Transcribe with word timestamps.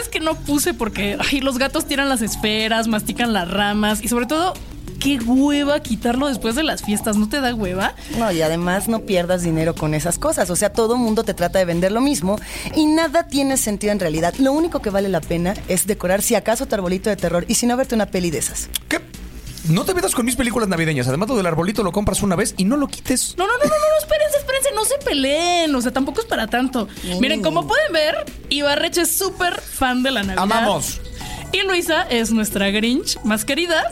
verdad 0.00 0.06
es 0.06 0.08
que 0.08 0.20
no 0.20 0.34
puse 0.34 0.74
porque 0.74 1.18
ay, 1.30 1.40
los 1.40 1.58
gatos 1.58 1.86
tiran 1.86 2.08
las 2.08 2.22
esferas, 2.22 2.88
mastican 2.88 3.32
las 3.32 3.50
ramas 3.50 4.02
y 4.02 4.08
sobre 4.08 4.26
todo 4.26 4.54
qué 4.98 5.18
hueva 5.18 5.80
quitarlo 5.80 6.28
después 6.28 6.54
de 6.54 6.62
las 6.62 6.82
fiestas, 6.82 7.16
¿no 7.16 7.28
te 7.28 7.40
da 7.40 7.54
hueva? 7.54 7.94
No, 8.18 8.30
y 8.32 8.40
además 8.42 8.88
no 8.88 9.00
pierdas 9.00 9.42
dinero 9.42 9.74
con 9.74 9.94
esas 9.94 10.18
cosas. 10.18 10.50
O 10.50 10.56
sea, 10.56 10.72
todo 10.72 10.96
mundo 10.96 11.24
te 11.24 11.34
trata 11.34 11.58
de 11.58 11.64
vender 11.64 11.92
lo 11.92 12.00
mismo 12.00 12.38
y 12.74 12.86
nada 12.86 13.26
tiene 13.26 13.56
sentido 13.56 13.92
en 13.92 14.00
realidad. 14.00 14.34
Lo 14.38 14.52
único 14.52 14.80
que 14.80 14.90
vale 14.90 15.08
la 15.08 15.20
pena 15.20 15.54
es 15.68 15.86
decorar, 15.86 16.22
si 16.22 16.34
acaso, 16.34 16.66
tu 16.66 16.74
arbolito 16.74 17.10
de 17.10 17.16
terror 17.16 17.44
y 17.48 17.54
si 17.54 17.66
no, 17.66 17.76
verte 17.76 17.94
una 17.94 18.06
peli 18.06 18.30
de 18.30 18.38
esas. 18.38 18.68
¿Qué? 18.88 19.00
No 19.68 19.84
te 19.84 19.94
metas 19.94 20.14
con 20.14 20.24
mis 20.24 20.36
películas 20.36 20.68
navideñas. 20.68 21.06
Además, 21.08 21.28
lo 21.28 21.36
del 21.36 21.46
arbolito 21.46 21.82
lo 21.82 21.92
compras 21.92 22.22
una 22.22 22.34
vez 22.34 22.54
y 22.56 22.64
no 22.64 22.76
lo 22.76 22.88
quites. 22.88 23.34
No, 23.36 23.46
no, 23.46 23.52
no, 23.52 23.64
no, 23.64 23.68
no, 23.68 23.98
espérense, 24.00 24.38
espérense, 24.38 24.39
no 24.80 24.86
se 24.86 24.98
peleen. 25.04 25.74
O 25.74 25.80
sea, 25.80 25.92
tampoco 25.92 26.20
es 26.20 26.26
para 26.26 26.46
tanto. 26.46 26.88
Miren, 27.20 27.42
como 27.42 27.66
pueden 27.66 27.92
ver, 27.92 28.24
Ibarreche 28.48 29.02
es 29.02 29.10
súper 29.10 29.60
fan 29.60 30.02
de 30.02 30.10
la 30.10 30.22
Navidad. 30.22 30.42
Amamos. 30.42 31.00
Y 31.52 31.62
Luisa 31.62 32.06
es 32.08 32.30
nuestra 32.30 32.70
Grinch 32.70 33.18
más 33.24 33.44
querida. 33.44 33.82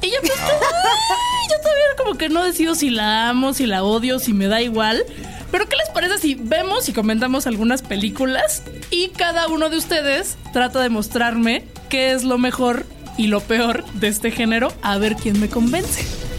Y 0.00 0.10
yo, 0.10 0.16
pues, 0.22 0.32
ay, 0.40 1.48
yo 1.50 1.60
todavía 1.60 1.84
como 1.98 2.14
que 2.16 2.28
no 2.30 2.42
decido 2.42 2.74
si 2.74 2.90
la 2.90 3.28
amo, 3.28 3.52
si 3.52 3.66
la 3.66 3.84
odio, 3.84 4.18
si 4.18 4.32
me 4.32 4.46
da 4.46 4.62
igual. 4.62 5.04
Pero 5.50 5.68
¿qué 5.68 5.76
les 5.76 5.88
parece 5.90 6.18
si 6.18 6.34
vemos 6.34 6.88
y 6.88 6.92
comentamos 6.92 7.46
algunas 7.46 7.82
películas 7.82 8.62
y 8.90 9.08
cada 9.08 9.48
uno 9.48 9.68
de 9.68 9.76
ustedes 9.76 10.38
trata 10.52 10.80
de 10.80 10.88
mostrarme 10.88 11.66
qué 11.88 12.12
es 12.12 12.22
lo 12.22 12.38
mejor 12.38 12.86
y 13.18 13.26
lo 13.26 13.40
peor 13.40 13.84
de 13.94 14.08
este 14.08 14.30
género 14.30 14.72
a 14.82 14.96
ver 14.96 15.16
quién 15.16 15.40
me 15.40 15.48
convence? 15.48 16.29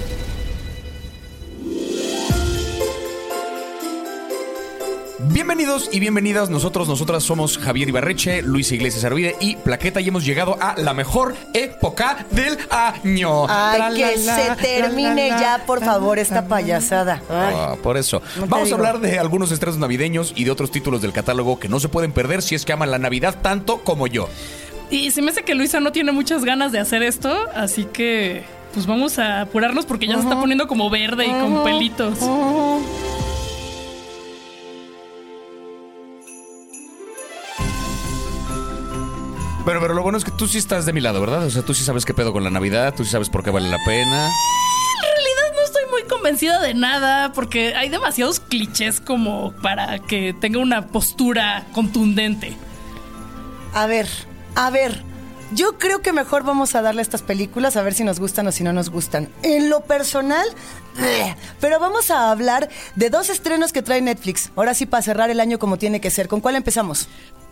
Bienvenidos 5.33 5.89
y 5.93 6.01
bienvenidas. 6.01 6.49
Nosotros, 6.49 6.89
nosotras 6.89 7.23
somos 7.23 7.57
Javier 7.57 7.87
Ibarreche, 7.87 8.41
Luis 8.41 8.69
Iglesias 8.73 9.05
Arvide 9.05 9.37
y 9.39 9.55
Plaqueta 9.55 10.01
y 10.01 10.09
hemos 10.09 10.25
llegado 10.25 10.57
a 10.59 10.75
la 10.77 10.93
mejor 10.93 11.37
época 11.53 12.25
del 12.31 12.57
año. 12.69 13.45
Ay, 13.47 13.95
que 13.95 14.17
se 14.17 14.55
termine 14.61 15.29
ya, 15.29 15.63
por 15.65 15.79
favor, 15.79 16.19
esta 16.19 16.49
payasada. 16.49 17.21
Ay. 17.29 17.55
Ah, 17.55 17.75
por 17.81 17.95
eso. 17.95 18.21
No 18.37 18.47
Vamos 18.47 18.73
a 18.73 18.75
hablar 18.75 18.99
de 18.99 19.19
algunos 19.19 19.53
estrenos 19.53 19.79
navideños 19.79 20.33
y 20.35 20.43
de 20.43 20.51
otros 20.51 20.69
títulos 20.69 21.01
del 21.01 21.13
catálogo 21.13 21.57
que 21.59 21.69
no 21.69 21.79
se 21.79 21.87
pueden 21.87 22.11
perder 22.11 22.41
si 22.41 22.55
es 22.55 22.65
que 22.65 22.73
aman 22.73 22.91
la 22.91 22.99
Navidad 22.99 23.37
tanto 23.41 23.85
como 23.85 24.07
yo. 24.07 24.27
Y 24.89 25.11
se 25.11 25.21
me 25.21 25.31
hace 25.31 25.43
que 25.43 25.55
Luisa 25.55 25.79
no 25.79 25.93
tiene 25.93 26.11
muchas 26.11 26.43
ganas 26.43 26.73
de 26.73 26.79
hacer 26.79 27.03
esto, 27.03 27.33
así 27.55 27.85
que 27.85 28.43
pues 28.73 28.85
vamos 28.85 29.17
a 29.17 29.41
apurarnos 29.41 29.85
porque 29.85 30.07
ya 30.07 30.15
se 30.15 30.23
está 30.23 30.37
poniendo 30.37 30.67
como 30.67 30.89
verde 30.89 31.25
y 31.25 31.31
con 31.31 31.63
pelitos. 31.63 32.19
Pero, 39.71 39.79
pero 39.79 39.93
lo 39.93 40.03
bueno 40.03 40.17
es 40.17 40.25
que 40.25 40.31
tú 40.31 40.49
sí 40.49 40.57
estás 40.57 40.85
de 40.85 40.91
mi 40.91 40.99
lado, 40.99 41.21
¿verdad? 41.21 41.45
O 41.45 41.49
sea, 41.49 41.61
tú 41.61 41.73
sí 41.73 41.85
sabes 41.85 42.03
qué 42.03 42.13
pedo 42.13 42.33
con 42.33 42.43
la 42.43 42.49
Navidad, 42.49 42.93
tú 42.93 43.05
sí 43.05 43.11
sabes 43.11 43.29
por 43.29 43.41
qué 43.41 43.51
vale 43.51 43.69
la 43.69 43.77
pena. 43.85 44.27
En 44.27 45.15
realidad 45.15 45.55
no 45.55 45.63
estoy 45.63 45.83
muy 45.89 46.03
convencida 46.09 46.59
de 46.59 46.73
nada 46.73 47.31
porque 47.31 47.73
hay 47.73 47.87
demasiados 47.87 48.41
clichés 48.41 48.99
como 48.99 49.53
para 49.61 49.99
que 49.99 50.35
tenga 50.41 50.59
una 50.59 50.87
postura 50.87 51.67
contundente. 51.71 52.57
A 53.73 53.85
ver, 53.85 54.09
a 54.55 54.69
ver. 54.71 55.03
Yo 55.53 55.77
creo 55.77 56.01
que 56.01 56.11
mejor 56.11 56.43
vamos 56.43 56.75
a 56.75 56.81
darle 56.81 56.99
a 56.99 57.03
estas 57.03 57.21
películas 57.21 57.77
a 57.77 57.81
ver 57.81 57.93
si 57.93 58.03
nos 58.03 58.19
gustan 58.19 58.47
o 58.47 58.51
si 58.51 58.65
no 58.65 58.73
nos 58.73 58.89
gustan. 58.89 59.29
En 59.41 59.69
lo 59.69 59.85
personal, 59.85 60.47
pero 61.61 61.79
vamos 61.79 62.11
a 62.11 62.29
hablar 62.29 62.67
de 62.95 63.09
dos 63.09 63.29
estrenos 63.29 63.71
que 63.71 63.81
trae 63.81 64.01
Netflix. 64.01 64.51
Ahora 64.57 64.73
sí, 64.73 64.85
para 64.85 65.01
cerrar 65.01 65.29
el 65.29 65.39
año 65.39 65.59
como 65.59 65.77
tiene 65.77 66.01
que 66.01 66.09
ser. 66.09 66.27
¿Con 66.27 66.41
cuál 66.41 66.57
empezamos? 66.57 67.07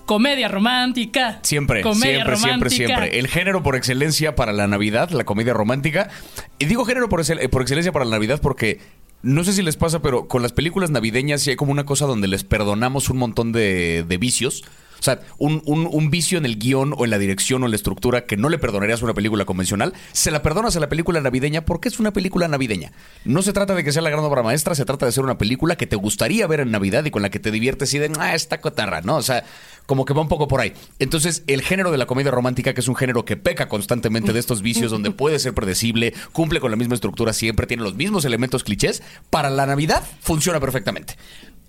Comedia 0.10 0.48
romántica. 0.48 1.38
Siempre, 1.44 1.82
Comedia 1.82 2.24
siempre, 2.26 2.36
siempre, 2.36 2.70
romántica. 2.70 2.88
siempre. 3.00 3.20
El 3.20 3.28
género 3.28 3.62
por 3.62 3.76
excelencia 3.76 4.34
para 4.36 4.54
la 4.54 4.66
Navidad, 4.68 5.12
la 5.12 5.24
comedia 5.24 5.54
romántica. 5.54 6.10
Y 6.58 6.66
digo 6.66 6.84
género 6.84 7.10
por, 7.10 7.20
excel- 7.22 7.48
por 7.52 7.62
excelencia 7.62 7.92
para 7.92 8.06
la 8.06 8.12
Navidad 8.12 8.40
porque 8.42 8.80
no 9.22 9.44
sé 9.44 9.54
si 9.54 9.62
les 9.62 9.78
pasa, 9.78 10.02
pero 10.02 10.28
con 10.28 10.42
las 10.42 10.52
películas 10.52 10.90
navideñas 10.90 11.42
sí 11.44 11.52
hay 11.52 11.56
como 11.58 11.72
una 11.72 11.86
cosa 11.86 12.08
donde 12.08 12.28
les 12.28 12.44
perdonamos 12.44 13.12
un 13.12 13.18
montón 13.18 13.52
de, 13.52 14.04
de 14.08 14.18
vicios. 14.18 14.64
O 15.00 15.04
sea, 15.04 15.22
un, 15.38 15.62
un- 15.66 16.10
vicio 16.10 16.38
en 16.38 16.46
el 16.46 16.58
guion 16.58 16.94
o 16.98 17.06
en 17.06 17.12
la 17.12 17.18
dirección 17.20 17.62
o 17.62 17.66
en 17.66 17.72
la 17.72 17.76
estructura 17.76 18.26
que 18.26 18.36
no 18.36 18.50
le 18.50 18.58
perdonarías 18.58 19.02
a 19.02 19.06
una 19.06 19.14
película 19.14 19.46
convencional, 19.46 19.94
se 20.12 20.32
la 20.32 20.42
perdonas 20.42 20.76
a 20.76 20.80
la 20.80 20.90
película 20.90 21.22
navideña 21.22 21.66
porque 21.66 21.88
es 21.88 22.00
una 22.00 22.12
película 22.12 22.48
navideña. 22.48 22.92
No 23.26 23.42
se 23.42 23.54
trata 23.54 23.76
de 23.76 23.84
que 23.84 23.92
sea 23.92 24.02
la 24.02 24.10
gran 24.10 24.24
obra 24.24 24.42
maestra, 24.44 24.74
se 24.76 24.86
trata 24.86 25.06
de 25.06 25.12
ser 25.12 25.24
una 25.24 25.38
película 25.38 25.76
que 25.76 25.88
te 25.88 25.96
gustaría 25.96 26.48
ver 26.48 26.62
en 26.62 26.72
Navidad 26.72 27.06
y 27.06 27.12
con 27.12 27.22
la 27.22 27.30
que 27.30 27.40
te 27.40 27.52
diviertes 27.52 27.94
y 27.94 28.00
de, 28.00 28.12
ah, 28.20 28.34
esta 28.36 28.60
cotarra, 28.60 29.02
¿no? 29.02 29.18
O 29.18 29.22
sea, 29.22 29.44
como 29.86 30.06
que 30.06 30.14
va 30.14 30.22
un 30.22 30.28
poco 30.28 30.48
por 30.48 30.62
ahí. 30.62 30.74
Entonces, 31.00 31.44
el 31.48 31.62
género 31.62 31.92
de 31.92 31.98
la 31.98 32.06
comedia 32.06 32.32
romántica, 32.32 32.74
que 32.74 32.82
es 32.82 32.88
un 32.88 32.96
género 32.96 33.26
que 33.26 33.38
peca 33.38 33.68
constantemente 33.70 34.34
de 34.34 34.40
estos 34.40 34.62
vicios, 34.62 34.92
donde 34.92 35.12
puede 35.12 35.40
ser 35.40 35.54
predecible, 35.54 36.14
cumple 36.32 36.60
con 36.60 36.70
la 36.72 36.78
misma 36.78 36.96
estructura 36.96 37.34
siempre, 37.34 37.66
tiene 37.68 37.84
los 37.84 37.96
mismos 37.96 38.26
elementos 38.26 38.64
clichés, 38.64 39.02
para 39.30 39.50
la 39.50 39.66
Navidad 39.66 40.04
funciona 40.22 40.60
perfectamente. 40.60 41.16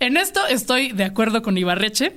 En 0.01 0.17
esto 0.17 0.41
estoy 0.47 0.93
de 0.93 1.05
acuerdo 1.05 1.43
con 1.43 1.59
Ibarreche. 1.59 2.15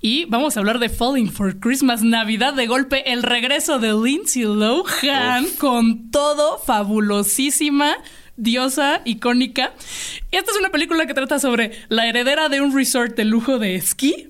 Y 0.00 0.26
vamos 0.26 0.56
a 0.56 0.60
hablar 0.60 0.78
de 0.78 0.88
Falling 0.88 1.32
for 1.32 1.58
Christmas, 1.58 2.02
Navidad 2.02 2.54
de 2.54 2.68
golpe, 2.68 3.10
el 3.12 3.24
regreso 3.24 3.80
de 3.80 3.92
Lindsay 3.92 4.44
Lohan 4.44 5.46
con 5.58 6.12
todo 6.12 6.58
fabulosísima, 6.58 7.96
diosa, 8.36 9.00
icónica. 9.04 9.72
Esta 10.30 10.52
es 10.52 10.56
una 10.56 10.70
película 10.70 11.06
que 11.06 11.14
trata 11.14 11.40
sobre 11.40 11.72
la 11.88 12.06
heredera 12.06 12.48
de 12.48 12.60
un 12.60 12.72
resort 12.72 13.16
de 13.16 13.24
lujo 13.24 13.58
de 13.58 13.74
esquí 13.74 14.28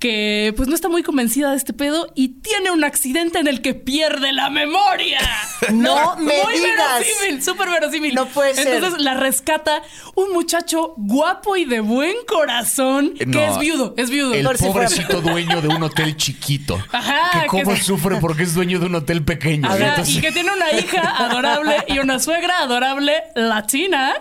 que 0.00 0.52
pues 0.56 0.66
no 0.68 0.74
está 0.74 0.88
muy 0.88 1.02
convencida 1.02 1.50
de 1.50 1.58
este 1.58 1.72
pedo 1.74 2.10
y 2.14 2.40
tiene 2.40 2.70
un 2.70 2.82
accidente 2.84 3.38
en 3.38 3.46
el 3.46 3.60
que 3.60 3.74
pierde 3.74 4.32
la 4.32 4.50
memoria. 4.50 5.20
No 5.72 6.16
me 6.16 6.42
muy 6.42 6.54
digas. 6.54 7.00
verosímil, 7.00 7.42
súper 7.44 7.68
verosímil. 7.68 8.14
No 8.14 8.26
puede 8.26 8.54
ser. 8.54 8.66
Entonces 8.74 8.98
la 9.02 9.12
rescata 9.14 9.82
un 10.14 10.32
muchacho 10.32 10.94
guapo 10.96 11.54
y 11.56 11.66
de 11.66 11.80
buen 11.80 12.14
corazón 12.26 13.12
que 13.14 13.46
es 13.46 13.58
viudo, 13.58 13.92
es 13.98 14.08
viudo. 14.08 14.32
El 14.34 14.44
Por 14.46 14.56
si 14.56 14.64
fuera- 14.64 14.88
pobrecito 14.88 15.20
dueño 15.20 15.60
de 15.60 15.68
un 15.68 15.82
hotel 15.82 16.16
chiquito. 16.16 16.82
Ajá, 16.92 17.42
que 17.42 17.46
cómo 17.48 17.74
que- 17.74 17.80
sufre 17.82 18.16
porque 18.16 18.44
es 18.44 18.54
dueño 18.54 18.78
de 18.80 18.86
un 18.86 18.94
hotel 18.94 19.22
pequeño. 19.22 19.68
Ajá, 19.68 19.90
Entonces- 19.90 20.16
y 20.16 20.20
que 20.22 20.32
tiene 20.32 20.50
una 20.50 20.72
hija 20.72 21.02
adorable 21.26 21.76
y 21.88 21.98
una 21.98 22.18
suegra 22.18 22.60
adorable 22.60 23.12
latina. 23.34 24.14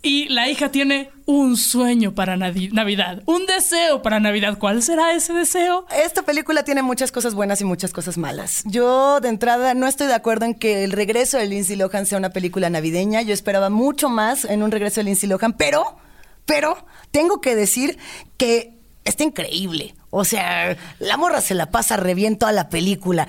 Y 0.00 0.28
la 0.28 0.48
hija 0.48 0.70
tiene 0.70 1.10
un 1.26 1.56
sueño 1.56 2.14
para 2.14 2.36
Navidad, 2.36 3.20
un 3.26 3.46
deseo 3.46 4.00
para 4.00 4.20
Navidad. 4.20 4.56
¿Cuál 4.56 4.80
será 4.82 5.12
ese 5.18 5.32
deseo? 5.32 5.86
Esta 5.90 6.22
película 6.22 6.64
tiene 6.64 6.82
muchas 6.82 7.12
cosas 7.12 7.34
buenas 7.34 7.60
y 7.60 7.64
muchas 7.64 7.92
cosas 7.92 8.16
malas. 8.16 8.62
Yo, 8.64 9.20
de 9.20 9.28
entrada, 9.28 9.74
no 9.74 9.86
estoy 9.86 10.06
de 10.06 10.14
acuerdo 10.14 10.46
en 10.46 10.54
que 10.54 10.84
el 10.84 10.92
regreso 10.92 11.36
de 11.36 11.46
Lindsay 11.46 11.76
Lohan 11.76 12.06
sea 12.06 12.18
una 12.18 12.30
película 12.30 12.70
navideña. 12.70 13.22
Yo 13.22 13.34
esperaba 13.34 13.68
mucho 13.68 14.08
más 14.08 14.44
en 14.44 14.62
un 14.62 14.70
regreso 14.70 15.00
de 15.00 15.04
Lindsay 15.04 15.28
Lohan, 15.28 15.52
pero, 15.52 15.96
pero, 16.46 16.86
tengo 17.10 17.40
que 17.40 17.54
decir 17.54 17.98
que 18.36 18.78
está 19.04 19.24
increíble. 19.24 19.94
O 20.10 20.24
sea, 20.24 20.76
la 21.00 21.16
morra 21.18 21.40
se 21.42 21.54
la 21.54 21.70
pasa 21.70 21.96
re 21.98 22.14
bien 22.14 22.38
toda 22.38 22.50
la 22.52 22.70
película. 22.70 23.28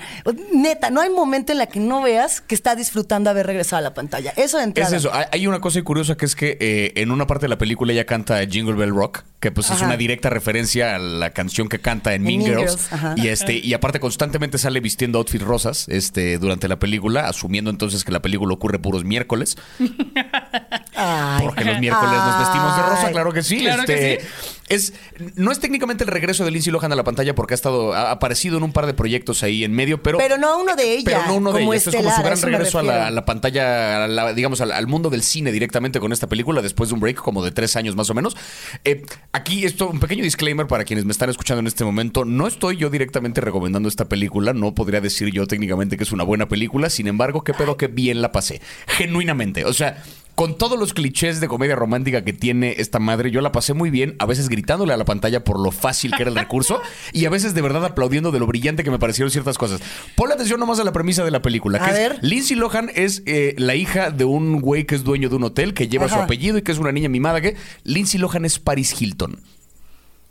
Neta, 0.54 0.88
no 0.90 1.02
hay 1.02 1.10
momento 1.10 1.52
en 1.52 1.58
la 1.58 1.66
que 1.66 1.78
no 1.78 2.00
veas 2.00 2.40
que 2.40 2.54
está 2.54 2.74
disfrutando 2.74 3.28
haber 3.28 3.46
regresado 3.46 3.78
a 3.78 3.82
la 3.82 3.92
pantalla. 3.92 4.32
Eso 4.36 4.56
de 4.56 4.64
entrada. 4.64 4.88
Es 4.88 5.04
eso. 5.04 5.10
Hay- 5.30 5.46
una 5.46 5.60
cosa 5.60 5.82
curiosa 5.82 6.16
que 6.16 6.24
es 6.26 6.34
que 6.36 6.56
eh, 6.60 6.92
en 6.96 7.10
una 7.10 7.26
parte 7.26 7.44
de 7.46 7.48
la 7.48 7.58
película 7.58 7.92
ella 7.92 8.06
canta 8.06 8.38
Jingle 8.46 8.74
Bell 8.74 8.94
Rock, 8.94 9.24
que 9.40 9.50
pues 9.50 9.68
es 9.70 9.80
una 9.82 9.96
directa 9.96 10.30
referencia 10.30 10.94
a 10.94 10.98
la 10.98 11.30
canción 11.30 11.68
que 11.68 11.80
canta 11.80 12.14
en 12.14 12.22
Mean 12.22 12.42
Mean 12.44 12.58
Girls. 12.60 12.88
Y 13.16 13.28
este 13.28 13.54
y 13.54 13.74
aparte 13.74 13.98
constantemente 14.00 14.58
sale 14.58 14.80
vistiendo 14.80 15.18
outfits 15.18 15.44
rosas 15.44 15.86
este 15.88 16.38
durante 16.38 16.68
la 16.68 16.78
película, 16.78 17.26
asumiendo 17.28 17.70
entonces 17.70 18.04
que 18.04 18.12
la 18.12 18.20
película 18.22 18.54
ocurre 18.54 18.78
puros 18.78 19.02
miércoles, 19.04 19.56
Ay, 20.94 21.44
porque 21.46 21.64
los 21.64 21.78
miércoles 21.80 22.12
nos 22.12 22.38
vestimos 22.40 22.76
de 22.76 22.82
rosa, 22.82 23.10
claro 23.10 23.32
que 23.32 23.42
sí. 23.42 23.60
claro 23.60 23.84
que 23.84 24.14
este, 24.14 24.26
Es 24.68 24.92
no 25.36 25.50
es 25.50 25.58
técnicamente 25.60 26.04
el 26.04 26.08
regreso 26.10 26.44
de 26.44 26.50
Lindsay 26.50 26.69
Lohan 26.70 26.92
a 26.92 26.96
la 26.96 27.04
pantalla 27.04 27.34
porque 27.34 27.54
ha 27.54 27.56
estado 27.56 27.92
ha 27.92 28.10
aparecido 28.10 28.56
en 28.56 28.62
un 28.62 28.72
par 28.72 28.86
de 28.86 28.94
proyectos 28.94 29.42
ahí 29.42 29.64
en 29.64 29.72
medio, 29.72 30.02
pero 30.02 30.18
Pero 30.18 30.38
no 30.38 30.58
uno 30.58 30.76
de 30.76 30.94
ella. 30.94 31.02
pero 31.04 31.26
no 31.26 31.34
uno 31.36 31.52
de 31.52 31.62
ellos. 31.62 31.74
Esto 31.76 31.90
es 31.90 31.96
como 31.96 32.10
su 32.14 32.22
gran 32.22 32.40
regreso 32.40 32.78
a 32.78 32.82
la, 32.82 32.92
refiero. 32.92 33.06
a 33.08 33.10
la 33.10 33.24
pantalla, 33.24 34.04
a 34.04 34.08
la- 34.08 34.32
digamos, 34.32 34.60
al, 34.60 34.72
al 34.72 34.86
mundo 34.86 35.10
del 35.10 35.22
cine 35.22 35.52
directamente 35.52 36.00
con 36.00 36.12
esta 36.12 36.26
película 36.28 36.62
después 36.62 36.88
de 36.90 36.94
un 36.94 37.00
break 37.00 37.16
como 37.16 37.44
de 37.44 37.50
tres 37.50 37.76
años 37.76 37.96
más 37.96 38.10
o 38.10 38.14
menos. 38.14 38.36
Eh, 38.84 39.04
aquí 39.32 39.64
esto, 39.64 39.88
un 39.88 40.00
pequeño 40.00 40.22
disclaimer 40.22 40.66
para 40.66 40.84
quienes 40.84 41.04
me 41.04 41.12
están 41.12 41.30
escuchando 41.30 41.60
en 41.60 41.66
este 41.66 41.84
momento. 41.84 42.24
No 42.24 42.46
estoy 42.46 42.76
yo 42.76 42.90
directamente 42.90 43.40
recomendando 43.40 43.88
esta 43.88 44.06
película. 44.08 44.52
No 44.52 44.74
podría 44.74 45.00
decir 45.00 45.30
yo 45.32 45.46
técnicamente 45.46 45.96
que 45.96 46.04
es 46.04 46.12
una 46.12 46.24
buena 46.24 46.48
película. 46.48 46.90
Sin 46.90 47.06
embargo, 47.06 47.42
qué 47.44 47.54
pedo 47.54 47.76
que 47.76 47.86
bien 47.88 48.22
la 48.22 48.32
pasé. 48.32 48.60
Genuinamente. 48.86 49.64
O 49.64 49.72
sea, 49.72 50.02
con 50.40 50.56
todos 50.56 50.78
los 50.78 50.94
clichés 50.94 51.38
de 51.38 51.48
comedia 51.48 51.76
romántica 51.76 52.24
que 52.24 52.32
tiene 52.32 52.76
esta 52.78 52.98
madre, 52.98 53.30
yo 53.30 53.42
la 53.42 53.52
pasé 53.52 53.74
muy 53.74 53.90
bien, 53.90 54.16
a 54.18 54.24
veces 54.24 54.48
gritándole 54.48 54.94
a 54.94 54.96
la 54.96 55.04
pantalla 55.04 55.44
por 55.44 55.60
lo 55.60 55.70
fácil 55.70 56.12
que 56.16 56.22
era 56.22 56.30
el 56.30 56.34
recurso 56.34 56.80
y 57.12 57.26
a 57.26 57.28
veces 57.28 57.52
de 57.52 57.60
verdad 57.60 57.84
aplaudiendo 57.84 58.32
de 58.32 58.38
lo 58.38 58.46
brillante 58.46 58.82
que 58.82 58.90
me 58.90 58.98
parecieron 58.98 59.30
ciertas 59.30 59.58
cosas. 59.58 59.82
Ponle 60.16 60.32
atención 60.32 60.58
nomás 60.58 60.80
a 60.80 60.84
la 60.84 60.92
premisa 60.92 61.24
de 61.24 61.30
la 61.30 61.42
película. 61.42 61.76
A 61.76 61.84
Que 61.84 61.90
es, 61.90 61.98
ver. 61.98 62.18
Lindsay 62.22 62.56
Lohan 62.56 62.90
es 62.94 63.22
eh, 63.26 63.54
la 63.58 63.74
hija 63.74 64.10
de 64.10 64.24
un 64.24 64.62
güey 64.62 64.86
que 64.86 64.94
es 64.94 65.04
dueño 65.04 65.28
de 65.28 65.36
un 65.36 65.44
hotel, 65.44 65.74
que 65.74 65.88
lleva 65.88 66.08
su 66.08 66.14
apellido 66.14 66.56
y 66.56 66.62
que 66.62 66.72
es 66.72 66.78
una 66.78 66.90
niña 66.90 67.10
mimada. 67.10 67.42
que 67.42 67.56
Lindsay 67.84 68.18
Lohan 68.18 68.46
es 68.46 68.58
Paris 68.58 68.98
Hilton. 68.98 69.42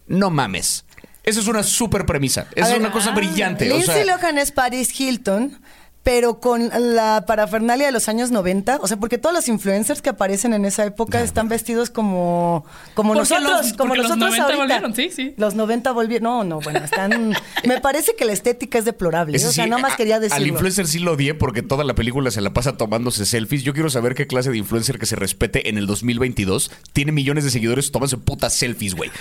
No 0.08 0.32
mames. 0.32 0.86
Esa 1.22 1.40
es 1.40 1.48
una 1.48 1.62
súper 1.62 2.08
premisa. 2.08 2.48
Esa 2.56 2.66
es 2.66 2.72
ver, 2.72 2.82
una 2.82 2.92
cosa 2.92 3.12
ah, 3.12 3.16
brillante. 3.16 3.72
o 3.72 3.76
Lindsay 3.76 4.06
sea, 4.06 4.18
Lohan 4.18 4.40
es 4.40 4.52
Paris 4.52 5.00
Hilton, 5.00 5.62
pero 6.02 6.40
con 6.40 6.70
la 6.96 7.26
parafernalia 7.28 7.86
de 7.86 7.92
los 7.92 8.08
años 8.10 8.32
90. 8.32 8.78
O 8.82 8.88
sea, 8.88 8.98
porque 8.98 9.18
todos 9.18 9.36
los 9.36 9.48
influencers 9.48 10.02
que 10.02 10.10
aparecen 10.10 10.54
en 10.54 10.66
esa 10.66 10.86
época 10.86 11.22
están 11.22 11.50
vestidos 11.50 11.90
como, 11.90 12.66
como 12.96 13.14
Porque 13.14 13.30
nosotros. 13.36 13.66
los- 13.68 13.74
como 13.74 13.90
porque 13.90 14.02
los 14.04 14.10
nosotros 14.18 14.30
90 14.38 14.44
ahorita. 14.44 14.58
volvieron, 14.80 14.96
sí, 14.96 15.10
sí. 15.16 15.34
Los 15.38 15.56
90 15.56 15.92
volvieron. 15.92 16.24
No, 16.24 16.44
no, 16.44 16.62
bueno, 16.62 16.80
están. 16.80 17.34
me 17.66 17.80
parece 17.82 18.16
que 18.18 18.26
la 18.26 18.32
estética 18.34 18.80
es 18.80 18.86
deplorable. 18.86 19.38
ese 19.38 19.48
o 19.48 19.52
sea, 19.52 19.66
sí, 19.66 19.70
nada 19.70 19.82
más 19.82 19.94
a- 19.94 19.98
quería 19.98 20.16
Al 20.16 20.22
decirlo. 20.22 20.48
influencer 20.48 20.88
sí 20.88 21.00
lo 21.00 21.12
odié 21.14 21.34
porque 21.36 21.62
toda 21.62 21.84
la 21.84 21.94
película 21.96 22.32
se 22.32 22.42
la 22.42 22.54
pasa 22.54 22.78
tomándose 22.78 23.26
selfies. 23.26 23.64
Yo 23.64 23.74
quiero 23.74 23.90
saber 23.90 24.16
qué 24.16 24.26
clase 24.26 24.50
de 24.52 24.58
influencer 24.58 24.98
que 25.00 25.06
se 25.06 25.16
respete 25.16 25.70
en 25.70 25.78
el 25.78 25.86
2022 25.86 26.72
tiene 26.94 27.12
millones 27.12 27.44
de 27.44 27.52
seguidores 27.52 27.92
tomándose 27.92 28.18
putas 28.18 28.54
selfies, 28.56 28.96
güey. 28.96 29.12